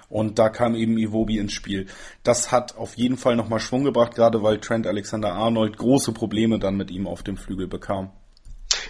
Und 0.09 0.37
da 0.37 0.49
kam 0.49 0.75
eben 0.75 0.97
Iwobi 0.97 1.37
ins 1.37 1.53
Spiel. 1.53 1.87
Das 2.23 2.51
hat 2.51 2.75
auf 2.75 2.95
jeden 2.97 3.17
Fall 3.17 3.37
nochmal 3.37 3.59
Schwung 3.61 3.85
gebracht, 3.85 4.15
gerade 4.15 4.43
weil 4.43 4.59
Trent 4.59 4.85
Alexander-Arnold 4.85 5.77
große 5.77 6.11
Probleme 6.11 6.59
dann 6.59 6.75
mit 6.75 6.91
ihm 6.91 7.07
auf 7.07 7.23
dem 7.23 7.37
Flügel 7.37 7.67
bekam. 7.67 8.11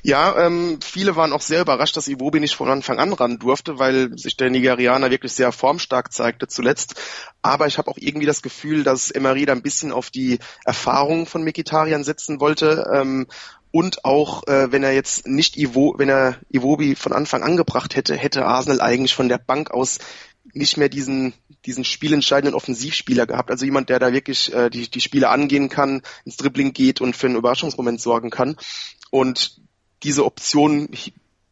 Ja, 0.03 0.45
ähm, 0.45 0.79
viele 0.81 1.15
waren 1.15 1.33
auch 1.33 1.41
sehr 1.41 1.61
überrascht, 1.61 1.97
dass 1.97 2.07
Iwobi 2.07 2.39
nicht 2.39 2.55
von 2.55 2.69
Anfang 2.69 2.99
an 2.99 3.13
ran 3.13 3.39
durfte, 3.39 3.79
weil 3.79 4.17
sich 4.17 4.37
der 4.37 4.49
Nigerianer 4.49 5.11
wirklich 5.11 5.33
sehr 5.33 5.51
formstark 5.51 6.13
zeigte 6.13 6.47
zuletzt. 6.47 6.95
Aber 7.41 7.67
ich 7.67 7.77
habe 7.77 7.89
auch 7.89 7.97
irgendwie 7.97 8.25
das 8.25 8.41
Gefühl, 8.41 8.83
dass 8.83 9.11
Emery 9.11 9.45
da 9.45 9.53
ein 9.53 9.61
bisschen 9.61 9.91
auf 9.91 10.09
die 10.09 10.39
Erfahrung 10.65 11.25
von 11.25 11.43
Mikitarian 11.43 12.03
setzen 12.03 12.39
wollte. 12.39 12.89
Ähm, 12.93 13.27
und 13.71 14.05
auch 14.05 14.47
äh, 14.47 14.71
wenn 14.71 14.83
er 14.83 14.93
jetzt 14.93 15.27
nicht 15.27 15.57
Ivo, 15.57 15.95
wenn 15.97 16.09
er 16.09 16.37
Iwobi 16.49 16.95
von 16.95 17.13
Anfang 17.13 17.43
angebracht 17.43 17.95
hätte, 17.95 18.15
hätte 18.15 18.45
Arsenal 18.45 18.81
eigentlich 18.81 19.13
von 19.13 19.29
der 19.29 19.37
Bank 19.37 19.71
aus 19.71 19.99
nicht 20.53 20.77
mehr 20.77 20.89
diesen 20.89 21.33
diesen 21.65 21.83
spielentscheidenden 21.83 22.55
Offensivspieler 22.55 23.27
gehabt, 23.27 23.51
also 23.51 23.65
jemand, 23.65 23.89
der 23.89 23.99
da 23.99 24.13
wirklich 24.13 24.53
äh, 24.53 24.69
die 24.69 24.89
die 24.89 25.01
Spiele 25.01 25.29
angehen 25.29 25.67
kann, 25.69 26.01
ins 26.23 26.37
Dribbling 26.37 26.71
geht 26.71 27.01
und 27.01 27.15
für 27.15 27.27
einen 27.27 27.35
Überraschungsmoment 27.35 27.99
sorgen 27.99 28.29
kann. 28.29 28.55
Und 29.11 29.59
diese 30.03 30.25
Option 30.25 30.89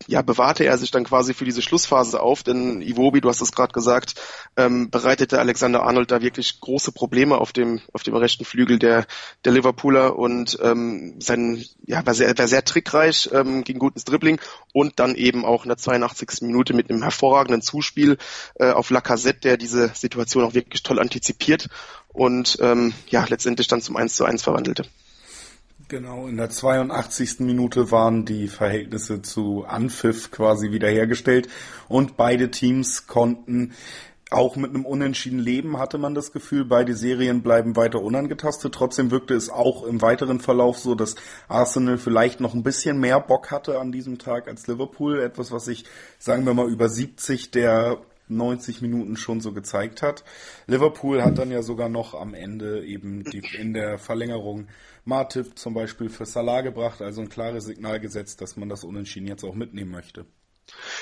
ja, 0.08 0.22
bewahrte 0.22 0.66
er 0.66 0.78
sich 0.78 0.92
dann 0.92 1.04
quasi 1.04 1.34
für 1.34 1.46
diese 1.46 1.62
Schlussphase 1.62 2.22
auf, 2.22 2.44
denn 2.44 2.82
Iwobi, 2.82 3.22
du 3.22 3.30
hast 3.30 3.42
es 3.42 3.52
gerade 3.52 3.74
gesagt, 3.74 4.16
ähm, 4.56 4.90
bereitete 4.90 5.40
Alexander 5.40 5.84
Arnold 5.84 6.12
da 6.12 6.22
wirklich 6.22 6.60
große 6.60 6.92
Probleme 6.92 7.38
auf 7.38 7.54
dem 7.54 7.82
auf 7.94 8.04
dem 8.04 8.16
rechten 8.16 8.46
Flügel 8.46 8.78
der 8.78 9.08
der 9.46 9.54
Liverpooler 9.54 10.18
und 10.18 10.60
ähm, 10.62 11.16
sein 11.20 11.64
ja 11.86 12.06
war 12.06 12.14
sehr 12.14 12.38
war 12.38 12.48
sehr 12.48 12.64
trickreich, 12.64 13.30
ähm, 13.34 13.64
ging 13.64 13.80
gut 13.80 13.94
ins 13.96 14.06
Dribbling 14.06 14.40
und 14.74 15.00
dann 15.00 15.16
eben 15.16 15.46
auch 15.46 15.64
in 15.64 15.70
der 15.70 15.78
82. 15.78 16.42
Minute 16.42 16.74
mit 16.74 16.90
einem 16.90 17.02
hervorragenden 17.02 17.62
Zuspiel 17.62 18.18
äh, 18.56 18.72
auf 18.72 18.90
Lacazette, 18.90 19.40
der 19.42 19.58
diese 19.58 19.92
Situation 19.96 20.44
auch 20.44 20.54
wirklich 20.54 20.84
toll 20.84 21.00
antizipiert 21.00 21.70
und 22.10 22.58
ähm, 22.62 22.94
ja 23.08 23.25
letztendlich 23.28 23.68
dann 23.68 23.82
zum 23.82 23.96
1 23.96 24.16
zu 24.16 24.25
1 24.25 24.44
verwandelte. 24.44 24.86
Genau, 25.88 26.27
in 26.27 26.38
der 26.38 26.50
82. 26.50 27.42
Minute 27.42 27.92
waren 27.92 28.25
die 28.25 28.48
Verhältnisse 28.48 29.22
zu 29.22 29.65
Anpfiff 29.65 30.32
quasi 30.32 30.72
wiederhergestellt 30.72 31.48
und 31.88 32.18
beide 32.18 32.50
Teams 32.50 33.06
konnten 33.06 33.74
auch 34.31 34.55
mit 34.55 34.72
einem 34.72 34.86
Unentschieden 34.86 35.38
leben, 35.38 35.77
hatte 35.77 36.00
man 36.00 36.16
das 36.16 36.31
Gefühl. 36.31 36.66
Beide 36.66 36.96
Serien 36.96 37.44
bleiben 37.44 37.75
weiter 37.75 38.01
unangetastet. 38.01 38.74
Trotzdem 38.74 39.12
wirkte 39.12 39.36
es 39.36 39.51
auch 39.51 39.86
im 39.86 40.01
weiteren 40.01 40.40
Verlauf 40.40 40.79
so, 40.79 40.96
dass 40.96 41.16
Arsenal 41.48 42.00
vielleicht 42.00 42.40
noch 42.40 42.55
ein 42.55 42.64
bisschen 42.64 43.00
mehr 43.00 43.20
Bock 43.20 43.51
hatte 43.51 43.79
an 43.79 43.92
diesem 43.92 44.18
Tag 44.18 44.48
als 44.48 44.66
Liverpool. 44.66 45.22
Etwas, 45.22 45.51
was 45.51 45.66
sich, 45.66 45.86
sagen 46.18 46.46
wir 46.48 46.55
mal, 46.55 46.68
über 46.68 46.90
70 46.90 47.51
der 47.51 48.00
90 48.27 48.81
Minuten 48.81 49.18
schon 49.18 49.40
so 49.40 49.51
gezeigt 49.51 50.01
hat. 50.01 50.24
Liverpool 50.66 51.24
hat 51.24 51.38
dann 51.38 51.51
ja 51.51 51.62
sogar 51.62 51.90
noch 51.90 52.16
am 52.16 52.33
Ende 52.33 52.83
eben 52.83 53.24
die, 53.24 53.44
in 53.59 53.74
der 53.74 54.00
Verlängerung 54.00 54.68
Martip 55.05 55.57
zum 55.57 55.74
Beispiel 55.74 56.09
für 56.09 56.25
Salah 56.25 56.61
gebracht, 56.61 57.01
also 57.01 57.22
ein 57.22 57.29
klares 57.29 57.65
Signal 57.65 58.00
gesetzt, 58.00 58.41
dass 58.41 58.57
man 58.57 58.70
das 58.70 58.83
Unentschieden 58.83 59.27
jetzt 59.27 59.44
auch 59.44 59.55
mitnehmen 59.55 59.91
möchte. 59.91 60.25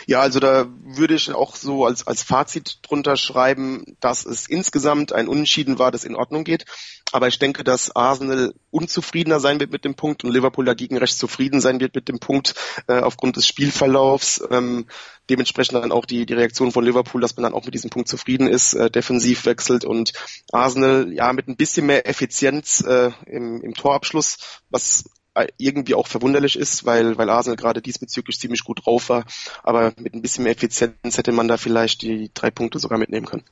Ja, 0.05 0.19
also 0.19 0.39
da 0.39 0.67
würde 0.83 1.15
ich 1.15 1.31
auch 1.31 1.55
so 1.55 1.85
als, 1.85 2.05
als 2.05 2.21
Fazit 2.21 2.79
drunter 2.81 3.15
schreiben, 3.15 3.95
dass 4.01 4.25
es 4.25 4.47
insgesamt 4.47 5.13
ein 5.13 5.29
Unentschieden 5.29 5.79
war, 5.79 5.91
das 5.91 6.03
in 6.03 6.15
Ordnung 6.15 6.43
geht. 6.43 6.65
Aber 7.13 7.27
ich 7.27 7.39
denke, 7.39 7.63
dass 7.63 7.95
Arsenal 7.95 8.53
unzufriedener 8.71 9.39
sein 9.39 9.59
wird 9.59 9.71
mit 9.71 9.85
dem 9.85 9.95
Punkt 9.95 10.23
und 10.23 10.31
Liverpool 10.31 10.65
dagegen 10.65 10.97
recht 10.97 11.17
zufrieden 11.17 11.61
sein 11.61 11.79
wird 11.79 11.95
mit 11.95 12.09
dem 12.09 12.19
Punkt 12.19 12.55
äh, 12.87 12.99
aufgrund 12.99 13.37
des 13.37 13.47
Spielverlaufs. 13.47 14.43
Ähm, 14.49 14.87
dementsprechend 15.29 15.75
dann 15.75 15.91
auch 15.91 16.05
die, 16.05 16.25
die 16.25 16.33
Reaktion 16.33 16.71
von 16.71 16.83
Liverpool, 16.83 17.21
dass 17.21 17.35
man 17.35 17.43
dann 17.43 17.53
auch 17.53 17.65
mit 17.65 17.73
diesem 17.73 17.89
Punkt 17.89 18.07
zufrieden 18.07 18.47
ist, 18.47 18.73
äh, 18.73 18.89
defensiv 18.89 19.45
wechselt 19.45 19.85
und 19.85 20.13
Arsenal 20.51 21.11
ja 21.13 21.31
mit 21.33 21.47
ein 21.47 21.55
bisschen 21.55 21.85
mehr 21.85 22.07
Effizienz 22.07 22.81
äh, 22.81 23.11
im, 23.25 23.61
im 23.61 23.73
Torabschluss, 23.73 24.61
was 24.69 25.05
irgendwie 25.57 25.95
auch 25.95 26.07
verwunderlich 26.07 26.55
ist, 26.55 26.85
weil, 26.85 27.17
weil 27.17 27.29
Arsenal 27.29 27.57
gerade 27.57 27.81
diesbezüglich 27.81 28.39
ziemlich 28.39 28.63
gut 28.63 28.85
drauf 28.85 29.09
war. 29.09 29.25
Aber 29.63 29.93
mit 29.97 30.13
ein 30.13 30.21
bisschen 30.21 30.43
mehr 30.43 30.53
Effizienz 30.53 31.17
hätte 31.17 31.31
man 31.31 31.47
da 31.47 31.57
vielleicht 31.57 32.03
die 32.03 32.29
drei 32.33 32.51
Punkte 32.51 32.79
sogar 32.79 32.99
mitnehmen 32.99 33.25
können. 33.25 33.43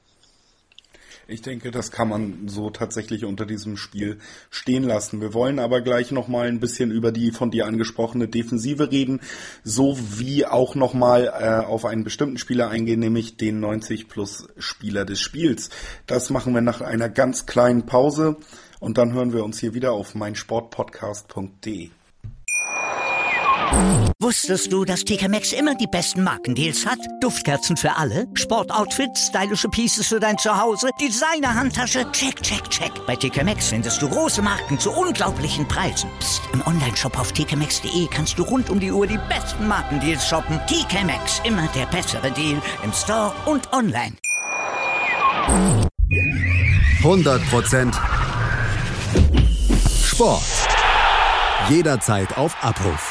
Ich 1.32 1.42
denke, 1.42 1.72
das 1.72 1.92
kann 1.92 2.10
man 2.10 2.50
so 2.50 2.72
tatsächlich 2.72 3.24
unter 3.24 3.46
diesem 3.46 3.78
Spiel 3.78 4.20
stehen 4.50 4.84
lassen. 4.84 5.22
Wir 5.22 5.34
wollen 5.34 5.60
aber 5.60 5.80
gleich 5.80 6.12
nochmal 6.12 6.50
ein 6.50 6.60
bisschen 6.60 6.92
über 6.92 7.14
die 7.14 7.32
von 7.32 7.52
dir 7.52 7.68
angesprochene 7.68 8.28
Defensive 8.28 8.92
reden, 8.92 9.22
sowie 9.64 10.46
auch 10.46 10.76
nochmal 10.76 11.28
äh, 11.28 11.66
auf 11.66 11.86
einen 11.86 12.04
bestimmten 12.04 12.38
Spieler 12.38 12.70
eingehen, 12.70 13.00
nämlich 13.00 13.38
den 13.38 13.62
90 13.62 14.10
plus 14.10 14.50
Spieler 14.58 15.06
des 15.06 15.22
Spiels. 15.22 15.70
Das 16.06 16.32
machen 16.32 16.54
wir 16.54 16.62
nach 16.62 16.82
einer 16.82 17.08
ganz 17.08 17.46
kleinen 17.46 17.86
Pause. 17.86 18.36
Und 18.82 18.98
dann 18.98 19.14
hören 19.14 19.32
wir 19.32 19.46
uns 19.46 19.58
hier 19.58 19.74
wieder 19.74 19.94
auf 19.94 20.16
meinsportpodcast.de. 20.16 21.92
Wusstest 24.20 24.72
du, 24.72 24.86
dass 24.86 25.04
TK 25.04 25.30
Maxx 25.30 25.52
immer 25.52 25.76
die 25.76 25.88
besten 25.88 26.24
Markendeals 26.24 26.86
hat? 26.86 27.00
Duftkerzen 27.22 27.76
für 27.76 27.96
alle, 27.96 28.28
Sportoutfits, 28.36 29.28
stylische 29.28 29.68
Pieces 29.70 30.08
für 30.08 30.20
dein 30.20 30.38
Zuhause, 30.38 30.90
Designer-Handtasche, 31.00 32.06
check, 32.12 32.42
check, 32.42 32.70
check. 32.70 32.92
Bei 33.08 33.16
TK 33.16 33.44
Maxx 33.44 33.70
findest 33.70 34.02
du 34.02 34.10
große 34.10 34.42
Marken 34.42 34.78
zu 34.78 34.92
unglaublichen 34.92 35.68
Preisen. 35.68 36.10
Psst. 36.20 36.42
im 36.54 36.62
Onlineshop 36.66 37.20
auf 37.20 37.32
tkmaxx.de 37.32 38.08
kannst 38.08 38.38
du 38.38 38.44
rund 38.44 38.70
um 38.70 38.80
die 38.80 38.92
Uhr 38.92 39.08
die 39.08 39.20
besten 39.30 39.68
Markendeals 39.68 40.28
shoppen. 40.28 40.60
TK 40.68 41.04
Maxx, 41.06 41.42
immer 41.44 41.68
der 41.76 41.86
bessere 41.88 42.32
Deal 42.32 42.62
im 42.84 42.94
Store 42.94 43.34
und 43.46 43.72
online. 43.74 44.16
100 47.00 47.50
Prozent 47.50 47.96
Sport. 50.04 50.44
Jederzeit 51.70 52.38
auf 52.38 52.56
Abruf. 52.64 53.11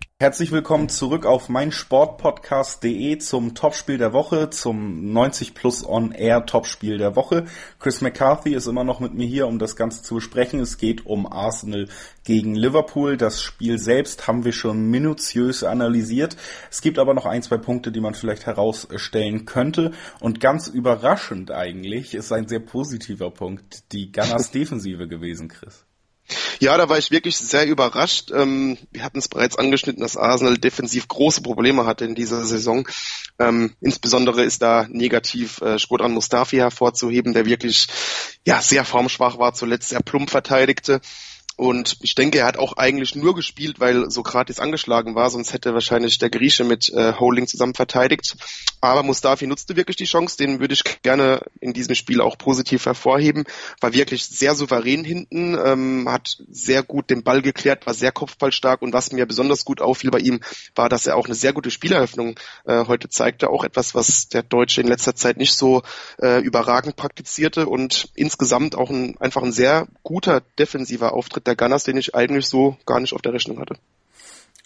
Herzlich 0.21 0.51
willkommen 0.51 0.87
zurück 0.87 1.25
auf 1.25 1.49
meinsportpodcast.de 1.49 3.17
zum 3.17 3.55
Topspiel 3.55 3.97
der 3.97 4.13
Woche, 4.13 4.51
zum 4.51 5.11
90 5.11 5.55
Plus 5.55 5.83
On 5.83 6.11
Air 6.11 6.45
Topspiel 6.45 6.99
der 6.99 7.15
Woche. 7.15 7.45
Chris 7.79 8.01
McCarthy 8.01 8.53
ist 8.53 8.67
immer 8.67 8.83
noch 8.83 8.99
mit 8.99 9.15
mir 9.15 9.25
hier, 9.25 9.47
um 9.47 9.57
das 9.57 9.75
Ganze 9.75 10.03
zu 10.03 10.13
besprechen. 10.13 10.59
Es 10.59 10.77
geht 10.77 11.07
um 11.07 11.25
Arsenal 11.25 11.87
gegen 12.23 12.53
Liverpool. 12.53 13.17
Das 13.17 13.41
Spiel 13.41 13.79
selbst 13.79 14.27
haben 14.27 14.45
wir 14.45 14.53
schon 14.53 14.91
minutiös 14.91 15.63
analysiert. 15.63 16.37
Es 16.69 16.81
gibt 16.81 16.99
aber 16.99 17.15
noch 17.15 17.25
ein, 17.25 17.41
zwei 17.41 17.57
Punkte, 17.57 17.91
die 17.91 17.99
man 17.99 18.13
vielleicht 18.13 18.45
herausstellen 18.45 19.45
könnte. 19.45 19.89
Und 20.19 20.39
ganz 20.39 20.67
überraschend 20.67 21.49
eigentlich 21.49 22.13
ist 22.13 22.31
ein 22.31 22.47
sehr 22.47 22.59
positiver 22.59 23.31
Punkt 23.31 23.91
die 23.91 24.11
Gunners 24.11 24.51
Defensive 24.51 25.07
gewesen, 25.07 25.47
Chris. 25.47 25.83
Ja, 26.59 26.77
da 26.77 26.87
war 26.89 26.97
ich 26.97 27.11
wirklich 27.11 27.37
sehr 27.37 27.67
überrascht. 27.67 28.31
Ähm, 28.31 28.77
wir 28.91 29.03
hatten 29.03 29.19
es 29.19 29.27
bereits 29.27 29.57
angeschnitten, 29.57 30.01
dass 30.01 30.17
Arsenal 30.17 30.57
defensiv 30.57 31.07
große 31.07 31.41
Probleme 31.41 31.85
hatte 31.85 32.05
in 32.05 32.15
dieser 32.15 32.45
Saison. 32.45 32.87
Ähm, 33.39 33.75
insbesondere 33.81 34.43
ist 34.43 34.61
da 34.61 34.87
negativ 34.89 35.61
äh, 35.61 35.77
Mustafi 36.09 36.57
hervorzuheben, 36.57 37.33
der 37.33 37.45
wirklich 37.45 37.87
ja 38.45 38.61
sehr 38.61 38.85
formschwach 38.85 39.39
war, 39.39 39.53
zuletzt 39.53 39.89
sehr 39.89 40.01
plump 40.01 40.29
verteidigte. 40.29 41.01
Und 41.61 41.97
ich 42.01 42.15
denke, 42.15 42.39
er 42.39 42.47
hat 42.47 42.57
auch 42.57 42.73
eigentlich 42.77 43.13
nur 43.13 43.35
gespielt, 43.35 43.79
weil 43.79 44.09
Sokrates 44.09 44.59
angeschlagen 44.59 45.13
war, 45.13 45.29
sonst 45.29 45.53
hätte 45.53 45.75
wahrscheinlich 45.75 46.17
der 46.17 46.31
Grieche 46.31 46.63
mit 46.63 46.91
äh, 46.91 47.13
Holding 47.13 47.45
zusammen 47.45 47.75
verteidigt. 47.75 48.35
Aber 48.81 49.03
Mustafi 49.03 49.45
nutzte 49.45 49.75
wirklich 49.75 49.95
die 49.95 50.05
Chance, 50.05 50.37
den 50.37 50.59
würde 50.59 50.73
ich 50.73 50.83
gerne 51.03 51.43
in 51.59 51.73
diesem 51.73 51.93
Spiel 51.93 52.19
auch 52.19 52.39
positiv 52.39 52.87
hervorheben. 52.87 53.43
War 53.79 53.93
wirklich 53.93 54.25
sehr 54.25 54.55
souverän 54.55 55.03
hinten, 55.03 55.55
ähm, 55.63 56.09
hat 56.09 56.35
sehr 56.49 56.81
gut 56.81 57.11
den 57.11 57.21
Ball 57.21 57.43
geklärt, 57.43 57.85
war 57.85 57.93
sehr 57.93 58.11
kopfballstark 58.11 58.81
und 58.81 58.91
was 58.91 59.11
mir 59.11 59.27
besonders 59.27 59.63
gut 59.63 59.81
auffiel 59.81 60.09
bei 60.09 60.17
ihm, 60.17 60.39
war, 60.73 60.89
dass 60.89 61.05
er 61.05 61.15
auch 61.15 61.27
eine 61.27 61.35
sehr 61.35 61.53
gute 61.53 61.69
Spieleröffnung 61.69 62.39
äh, 62.65 62.85
heute 62.87 63.07
zeigte. 63.07 63.51
Auch 63.51 63.63
etwas, 63.63 63.93
was 63.93 64.29
der 64.29 64.41
Deutsche 64.41 64.81
in 64.81 64.87
letzter 64.87 65.15
Zeit 65.15 65.37
nicht 65.37 65.53
so 65.53 65.83
äh, 66.19 66.41
überragend 66.41 66.95
praktizierte 66.95 67.67
und 67.67 68.09
insgesamt 68.15 68.73
auch 68.73 68.89
ein, 68.89 69.15
einfach 69.19 69.43
ein 69.43 69.51
sehr 69.51 69.87
guter 70.01 70.41
defensiver 70.57 71.13
Auftritt 71.13 71.50
der 71.51 71.57
Gunners, 71.57 71.83
den 71.83 71.97
ich 71.97 72.15
eigentlich 72.15 72.47
so 72.47 72.77
gar 72.85 72.99
nicht 72.99 73.13
auf 73.13 73.21
der 73.21 73.33
Rechnung 73.33 73.59
hatte. 73.59 73.75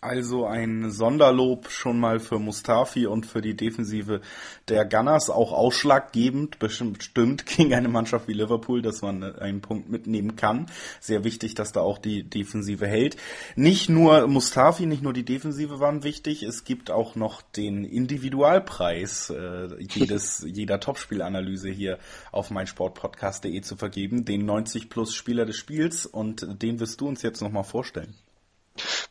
Also 0.05 0.45
ein 0.45 0.91
Sonderlob 0.91 1.71
schon 1.71 1.99
mal 1.99 2.19
für 2.19 2.37
Mustafi 2.37 3.07
und 3.07 3.25
für 3.25 3.41
die 3.41 3.55
Defensive 3.55 4.21
der 4.67 4.85
Gunners, 4.85 5.31
auch 5.31 5.51
ausschlaggebend 5.51 6.59
bestimmt 6.59 7.45
gegen 7.57 7.73
eine 7.73 7.87
Mannschaft 7.87 8.27
wie 8.27 8.33
Liverpool, 8.33 8.83
dass 8.83 9.01
man 9.01 9.23
einen 9.23 9.61
Punkt 9.61 9.89
mitnehmen 9.89 10.35
kann. 10.35 10.67
Sehr 10.99 11.23
wichtig, 11.23 11.55
dass 11.55 11.71
da 11.71 11.81
auch 11.81 11.97
die 11.97 12.21
Defensive 12.21 12.85
hält. 12.85 13.17
Nicht 13.55 13.89
nur 13.89 14.27
Mustafi, 14.27 14.85
nicht 14.85 15.01
nur 15.01 15.11
die 15.11 15.25
Defensive 15.25 15.79
waren 15.79 16.03
wichtig, 16.03 16.43
es 16.43 16.65
gibt 16.65 16.91
auch 16.91 17.15
noch 17.15 17.41
den 17.41 17.83
Individualpreis 17.83 19.31
äh, 19.31 19.69
jedes, 19.79 20.45
jeder 20.47 20.79
Topspielanalyse 20.79 21.69
hier 21.69 21.97
auf 22.31 22.51
meinsportpodcast.de 22.51 23.59
zu 23.61 23.75
vergeben, 23.75 24.23
den 24.23 24.45
90 24.45 24.87
plus 24.87 25.15
Spieler 25.15 25.45
des 25.45 25.57
Spiels 25.57 26.05
und 26.05 26.61
den 26.61 26.79
wirst 26.79 27.01
du 27.01 27.07
uns 27.07 27.23
jetzt 27.23 27.41
nochmal 27.41 27.63
vorstellen. 27.63 28.13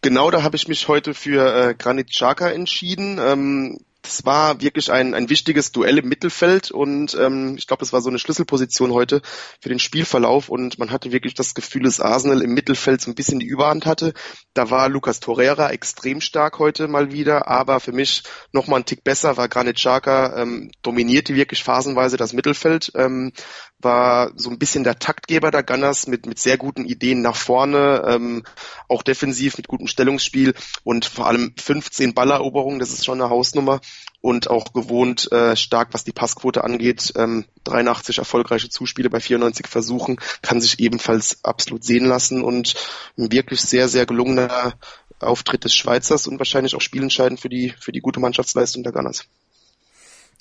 Genau, 0.02 0.30
da 0.30 0.42
habe 0.42 0.56
ich 0.56 0.68
mich 0.68 0.88
heute 0.88 1.14
für 1.14 1.70
äh, 1.70 1.74
Granit 1.74 2.10
Xhaka 2.10 2.50
entschieden. 2.50 3.18
Ähm, 3.18 3.78
das 4.04 4.26
war 4.26 4.60
wirklich 4.60 4.92
ein, 4.92 5.14
ein 5.14 5.30
wichtiges 5.30 5.72
Duell 5.72 5.96
im 5.96 6.08
Mittelfeld 6.08 6.70
und 6.70 7.16
ähm, 7.18 7.56
ich 7.56 7.66
glaube, 7.66 7.80
das 7.80 7.94
war 7.94 8.02
so 8.02 8.10
eine 8.10 8.18
Schlüsselposition 8.18 8.92
heute 8.92 9.22
für 9.60 9.70
den 9.70 9.78
Spielverlauf 9.78 10.50
und 10.50 10.78
man 10.78 10.90
hatte 10.90 11.10
wirklich 11.10 11.32
das 11.32 11.54
Gefühl, 11.54 11.84
dass 11.84 12.00
Arsenal 12.00 12.42
im 12.42 12.52
Mittelfeld 12.52 13.00
so 13.00 13.10
ein 13.10 13.14
bisschen 13.14 13.38
die 13.38 13.46
Überhand 13.46 13.86
hatte. 13.86 14.12
Da 14.52 14.70
war 14.70 14.90
Lucas 14.90 15.20
Torreira 15.20 15.70
extrem 15.70 16.20
stark 16.20 16.58
heute 16.58 16.86
mal 16.86 17.12
wieder, 17.12 17.48
aber 17.48 17.80
für 17.80 17.92
mich 17.92 18.24
nochmal 18.52 18.80
ein 18.80 18.84
Tick 18.84 19.04
besser 19.04 19.38
war 19.38 19.48
Granit 19.48 19.76
Xhaka, 19.76 20.36
ähm, 20.36 20.70
dominierte 20.82 21.34
wirklich 21.34 21.64
phasenweise 21.64 22.18
das 22.18 22.34
Mittelfeld, 22.34 22.92
ähm, 22.94 23.32
war 23.78 24.32
so 24.36 24.50
ein 24.50 24.58
bisschen 24.58 24.84
der 24.84 24.98
Taktgeber 24.98 25.50
der 25.50 25.62
Gunners 25.62 26.06
mit, 26.06 26.26
mit 26.26 26.38
sehr 26.38 26.58
guten 26.58 26.84
Ideen 26.84 27.22
nach 27.22 27.36
vorne, 27.36 28.04
ähm, 28.06 28.44
auch 28.86 29.02
defensiv 29.02 29.56
mit 29.56 29.66
gutem 29.66 29.86
Stellungsspiel 29.86 30.54
und 30.82 31.06
vor 31.06 31.26
allem 31.26 31.54
15 31.58 32.12
Balleroberungen, 32.12 32.78
das 32.78 32.90
ist 32.90 33.06
schon 33.06 33.20
eine 33.20 33.30
Hausnummer 33.30 33.80
und 34.20 34.48
auch 34.48 34.72
gewohnt 34.72 35.30
äh, 35.32 35.54
stark, 35.54 35.88
was 35.92 36.04
die 36.04 36.12
Passquote 36.12 36.64
angeht. 36.64 37.12
Ähm, 37.16 37.44
83 37.64 38.18
erfolgreiche 38.18 38.70
Zuspiele 38.70 39.10
bei 39.10 39.20
94 39.20 39.66
Versuchen 39.66 40.18
kann 40.40 40.62
sich 40.62 40.80
ebenfalls 40.80 41.44
absolut 41.44 41.84
sehen 41.84 42.06
lassen 42.06 42.42
und 42.42 42.74
ein 43.18 43.30
wirklich 43.30 43.60
sehr, 43.60 43.88
sehr 43.88 44.06
gelungener 44.06 44.74
Auftritt 45.20 45.64
des 45.64 45.74
Schweizers 45.74 46.26
und 46.26 46.38
wahrscheinlich 46.38 46.74
auch 46.74 46.80
spielentscheidend 46.80 47.38
für 47.38 47.48
die, 47.48 47.74
für 47.78 47.92
die 47.92 48.00
gute 48.00 48.20
Mannschaftsleistung 48.20 48.82
der 48.82 48.92
Gunners. 48.92 49.26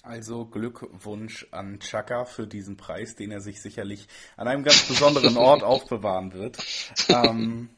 Also 0.01 0.43
Glückwunsch 0.45 1.47
an 1.51 1.79
Chaka 1.79 2.25
für 2.25 2.45
diesen 2.45 2.75
Preis, 2.75 3.15
den 3.15 3.31
er 3.31 3.39
sich 3.39 3.61
sicherlich 3.61 4.07
an 4.35 4.49
einem 4.49 4.63
ganz 4.63 4.83
besonderen 4.83 5.37
Ort 5.37 5.63
aufbewahren 5.63 6.33
wird. 6.33 6.57
Ähm, 7.07 7.69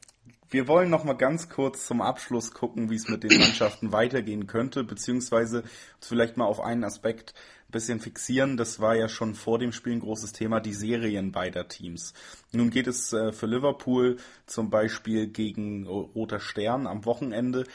wir 0.50 0.68
wollen 0.68 0.90
noch 0.90 1.04
mal 1.04 1.14
ganz 1.14 1.50
kurz 1.50 1.86
zum 1.86 2.02
Abschluss 2.02 2.52
gucken, 2.52 2.90
wie 2.90 2.96
es 2.96 3.08
mit 3.08 3.24
den 3.24 3.40
Mannschaften 3.40 3.92
weitergehen 3.92 4.48
könnte, 4.48 4.84
beziehungsweise 4.84 5.64
vielleicht 6.00 6.38
mal 6.38 6.46
auf 6.46 6.60
einen 6.60 6.84
Aspekt 6.84 7.34
ein 7.68 7.72
bisschen 7.72 8.00
fixieren. 8.00 8.58
Das 8.58 8.80
war 8.80 8.96
ja 8.96 9.10
schon 9.10 9.34
vor 9.34 9.60
dem 9.60 9.72
Spiel 9.72 9.94
ein 9.94 10.02
großes 10.02 10.34
Thema, 10.34 10.60
die 10.60 10.74
Serien 10.74 11.32
beider 11.32 11.68
Teams. 11.68 12.14
Nun 12.52 12.70
geht 12.70 12.88
es 12.88 13.12
äh, 13.12 13.32
für 13.32 13.48
Liverpool 13.48 14.18
zum 14.46 14.70
Beispiel 14.70 15.28
gegen 15.28 15.88
Roter 15.88 16.40
Stern 16.40 16.86
am 16.88 17.06
Wochenende 17.06 17.66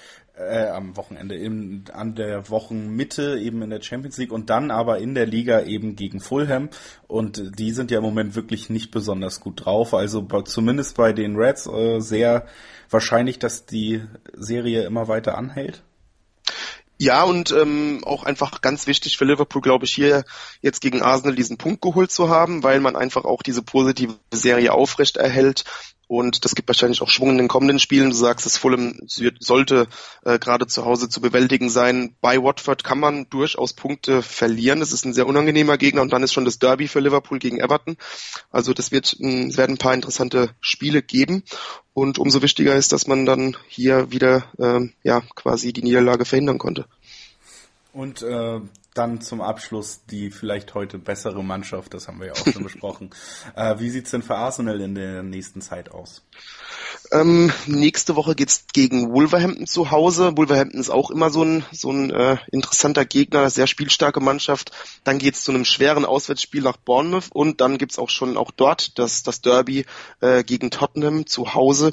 äh, 0.40 0.68
am 0.68 0.96
Wochenende, 0.96 1.34
in, 1.34 1.84
an 1.92 2.14
der 2.14 2.48
Wochenmitte 2.48 3.38
eben 3.38 3.62
in 3.62 3.70
der 3.70 3.82
Champions 3.82 4.16
League 4.18 4.32
und 4.32 4.50
dann 4.50 4.70
aber 4.70 4.98
in 4.98 5.14
der 5.14 5.26
Liga 5.26 5.62
eben 5.62 5.96
gegen 5.96 6.20
Fulham. 6.20 6.70
Und 7.06 7.58
die 7.58 7.72
sind 7.72 7.90
ja 7.90 7.98
im 7.98 8.04
Moment 8.04 8.34
wirklich 8.34 8.70
nicht 8.70 8.90
besonders 8.90 9.40
gut 9.40 9.64
drauf. 9.64 9.94
Also 9.94 10.22
zumindest 10.44 10.96
bei 10.96 11.12
den 11.12 11.36
Reds 11.36 11.66
äh, 11.66 12.00
sehr 12.00 12.46
wahrscheinlich, 12.88 13.38
dass 13.38 13.66
die 13.66 14.02
Serie 14.32 14.84
immer 14.84 15.08
weiter 15.08 15.36
anhält. 15.36 15.82
Ja, 17.02 17.22
und 17.22 17.50
ähm, 17.50 18.02
auch 18.04 18.24
einfach 18.24 18.60
ganz 18.60 18.86
wichtig 18.86 19.16
für 19.16 19.24
Liverpool, 19.24 19.62
glaube 19.62 19.86
ich, 19.86 19.92
hier 19.92 20.22
jetzt 20.60 20.82
gegen 20.82 21.00
Arsenal 21.00 21.34
diesen 21.34 21.56
Punkt 21.56 21.80
geholt 21.80 22.10
zu 22.10 22.28
haben, 22.28 22.62
weil 22.62 22.80
man 22.80 22.94
einfach 22.94 23.24
auch 23.24 23.42
diese 23.42 23.62
positive 23.62 24.18
Serie 24.30 24.74
aufrecht 24.74 25.16
erhält. 25.16 25.64
Und 26.10 26.44
das 26.44 26.56
gibt 26.56 26.66
wahrscheinlich 26.66 27.02
auch 27.02 27.08
Schwung 27.08 27.30
in 27.30 27.38
den 27.38 27.46
kommenden 27.46 27.78
Spielen. 27.78 28.10
Du 28.10 28.16
sagst, 28.16 28.44
das 28.44 28.56
Fulham 28.56 28.98
sollte 29.06 29.86
äh, 30.24 30.40
gerade 30.40 30.66
zu 30.66 30.84
Hause 30.84 31.08
zu 31.08 31.20
bewältigen 31.20 31.70
sein. 31.70 32.16
Bei 32.20 32.42
Watford 32.42 32.82
kann 32.82 32.98
man 32.98 33.30
durchaus 33.30 33.74
Punkte 33.74 34.20
verlieren. 34.20 34.80
Das 34.80 34.90
ist 34.90 35.04
ein 35.04 35.14
sehr 35.14 35.28
unangenehmer 35.28 35.78
Gegner 35.78 36.02
und 36.02 36.12
dann 36.12 36.24
ist 36.24 36.32
schon 36.32 36.44
das 36.44 36.58
Derby 36.58 36.88
für 36.88 36.98
Liverpool 36.98 37.38
gegen 37.38 37.60
Everton. 37.60 37.96
Also 38.50 38.74
das 38.74 38.90
wird, 38.90 39.12
es 39.20 39.56
werden 39.56 39.76
ein 39.76 39.78
paar 39.78 39.94
interessante 39.94 40.50
Spiele 40.60 41.00
geben. 41.00 41.44
Und 41.94 42.18
umso 42.18 42.42
wichtiger 42.42 42.74
ist, 42.74 42.90
dass 42.90 43.06
man 43.06 43.24
dann 43.24 43.56
hier 43.68 44.10
wieder 44.10 44.46
äh, 44.58 44.88
ja 45.04 45.20
quasi 45.36 45.72
die 45.72 45.84
Niederlage 45.84 46.24
verhindern 46.24 46.58
konnte. 46.58 46.86
Und 47.92 48.22
äh, 48.22 48.60
dann 48.94 49.20
zum 49.20 49.40
Abschluss 49.40 50.04
die 50.06 50.30
vielleicht 50.30 50.74
heute 50.74 50.98
bessere 50.98 51.44
Mannschaft, 51.44 51.94
das 51.94 52.08
haben 52.08 52.20
wir 52.20 52.28
ja 52.28 52.32
auch 52.32 52.46
schon 52.46 52.62
besprochen. 52.64 53.10
Äh, 53.54 53.78
wie 53.78 53.90
sieht's 53.90 54.10
denn 54.10 54.22
für 54.22 54.36
Arsenal 54.36 54.80
in 54.80 54.94
der 54.94 55.22
nächsten 55.22 55.60
Zeit 55.60 55.90
aus? 55.90 56.24
Ähm, 57.12 57.52
nächste 57.66 58.14
Woche 58.14 58.36
geht's 58.36 58.66
gegen 58.72 59.12
Wolverhampton 59.12 59.66
zu 59.66 59.90
Hause. 59.90 60.36
Wolverhampton 60.36 60.80
ist 60.80 60.90
auch 60.90 61.10
immer 61.10 61.30
so 61.30 61.42
ein, 61.42 61.64
so 61.72 61.90
ein 61.90 62.10
äh, 62.10 62.36
interessanter 62.52 63.04
Gegner, 63.04 63.50
sehr 63.50 63.66
spielstarke 63.66 64.20
Mannschaft. 64.20 64.70
Dann 65.02 65.18
geht's 65.18 65.42
zu 65.42 65.50
einem 65.50 65.64
schweren 65.64 66.04
Auswärtsspiel 66.04 66.62
nach 66.62 66.76
Bournemouth 66.76 67.30
und 67.32 67.60
dann 67.60 67.78
gibt's 67.78 67.98
auch 67.98 68.10
schon 68.10 68.36
auch 68.36 68.52
dort 68.52 68.96
das, 69.00 69.24
das 69.24 69.40
Derby 69.40 69.86
äh, 70.20 70.44
gegen 70.44 70.70
Tottenham 70.70 71.26
zu 71.26 71.54
Hause. 71.54 71.92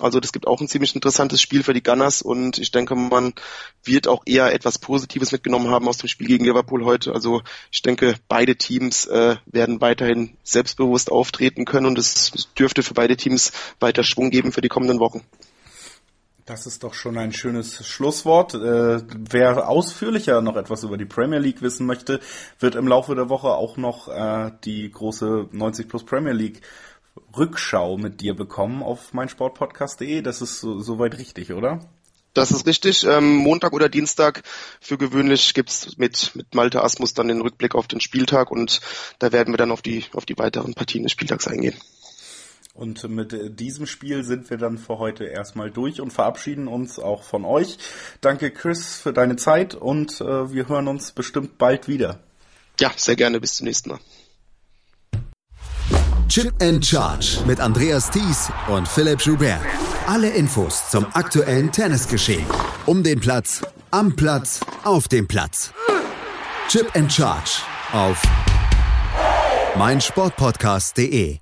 Also 0.00 0.20
das 0.20 0.32
gibt 0.32 0.46
auch 0.46 0.60
ein 0.60 0.68
ziemlich 0.68 0.94
interessantes 0.94 1.42
Spiel 1.42 1.62
für 1.62 1.74
die 1.74 1.82
Gunners 1.82 2.22
und 2.22 2.58
ich 2.58 2.70
denke, 2.70 2.94
man 2.94 3.32
wird 3.84 4.06
auch 4.06 4.22
eher 4.26 4.52
etwas 4.52 4.78
Positives 4.78 5.32
mitgenommen 5.32 5.70
haben 5.70 5.88
aus 5.88 5.96
dem 5.96 6.08
Spiel 6.08 6.28
gegen 6.28 6.44
Liverpool 6.44 6.84
heute. 6.84 7.12
Also 7.12 7.42
ich 7.72 7.82
denke, 7.82 8.14
beide 8.28 8.56
Teams 8.56 9.06
äh, 9.06 9.36
werden 9.46 9.80
weiterhin 9.80 10.36
selbstbewusst 10.44 11.10
auftreten 11.10 11.64
können 11.64 11.86
und 11.86 11.98
es 11.98 12.32
dürfte 12.58 12.82
für 12.82 12.94
beide 12.94 13.16
Teams 13.16 13.52
weiter 13.80 14.04
Schwung 14.04 14.30
geben 14.30 14.52
für 14.58 14.62
die 14.62 14.68
kommenden 14.68 14.98
Wochen. 14.98 15.22
Das 16.44 16.66
ist 16.66 16.82
doch 16.82 16.92
schon 16.92 17.16
ein 17.16 17.32
schönes 17.32 17.86
Schlusswort. 17.86 18.54
Äh, 18.54 19.02
wer 19.30 19.68
ausführlicher 19.68 20.40
noch 20.40 20.56
etwas 20.56 20.82
über 20.82 20.96
die 20.96 21.04
Premier 21.04 21.38
League 21.38 21.62
wissen 21.62 21.86
möchte, 21.86 22.18
wird 22.58 22.74
im 22.74 22.88
Laufe 22.88 23.14
der 23.14 23.28
Woche 23.28 23.50
auch 23.50 23.76
noch 23.76 24.08
äh, 24.08 24.50
die 24.64 24.90
große 24.90 25.50
90 25.52 25.88
plus 25.88 26.04
Premier 26.04 26.32
League 26.32 26.62
Rückschau 27.36 27.98
mit 27.98 28.20
dir 28.20 28.34
bekommen 28.34 28.82
auf 28.82 29.12
meinsportpodcast.de. 29.12 30.22
Das 30.22 30.42
ist 30.42 30.60
so, 30.60 30.80
soweit 30.80 31.18
richtig, 31.18 31.52
oder? 31.52 31.78
Das 32.34 32.50
ist 32.50 32.66
richtig. 32.66 33.04
Ähm, 33.04 33.36
Montag 33.36 33.72
oder 33.72 33.88
Dienstag 33.88 34.42
für 34.80 34.98
gewöhnlich 34.98 35.54
gibt's 35.54 35.96
mit, 35.98 36.34
mit 36.34 36.52
Malte 36.52 36.82
Asmus 36.82 37.14
dann 37.14 37.28
den 37.28 37.42
Rückblick 37.42 37.76
auf 37.76 37.86
den 37.86 38.00
Spieltag 38.00 38.50
und 38.50 38.80
da 39.20 39.30
werden 39.30 39.52
wir 39.52 39.58
dann 39.58 39.70
auf 39.70 39.82
die, 39.82 40.04
auf 40.14 40.26
die 40.26 40.36
weiteren 40.36 40.74
Partien 40.74 41.04
des 41.04 41.12
Spieltags 41.12 41.46
eingehen. 41.46 41.76
Und 42.78 43.08
mit 43.08 43.58
diesem 43.58 43.86
Spiel 43.86 44.22
sind 44.22 44.50
wir 44.50 44.56
dann 44.56 44.78
für 44.78 45.00
heute 45.00 45.24
erstmal 45.24 45.68
durch 45.68 46.00
und 46.00 46.12
verabschieden 46.12 46.68
uns 46.68 47.00
auch 47.00 47.24
von 47.24 47.44
euch. 47.44 47.76
Danke 48.20 48.52
Chris 48.52 48.94
für 48.94 49.12
deine 49.12 49.34
Zeit 49.34 49.74
und 49.74 50.20
äh, 50.20 50.52
wir 50.52 50.68
hören 50.68 50.86
uns 50.86 51.10
bestimmt 51.10 51.58
bald 51.58 51.88
wieder. 51.88 52.20
Ja, 52.78 52.92
sehr 52.94 53.16
gerne. 53.16 53.40
Bis 53.40 53.56
zum 53.56 53.66
nächsten 53.66 53.90
Mal. 53.90 53.98
Chip 56.28 56.54
and 56.62 56.86
Charge 56.86 57.40
mit 57.48 57.58
Andreas 57.58 58.12
Thies 58.12 58.48
und 58.68 58.86
Philipp 58.86 59.22
Joubert. 59.22 59.58
Alle 60.06 60.30
Infos 60.30 60.88
zum 60.88 61.04
aktuellen 61.14 61.72
Tennisgeschehen. 61.72 62.46
Um 62.86 63.02
den 63.02 63.18
Platz, 63.18 63.60
am 63.90 64.14
Platz, 64.14 64.60
auf 64.84 65.08
dem 65.08 65.26
Platz. 65.26 65.72
Chip 66.68 66.94
and 66.94 67.12
Charge 67.12 67.60
auf 67.92 68.22
meinsportpodcast.de 69.76 71.40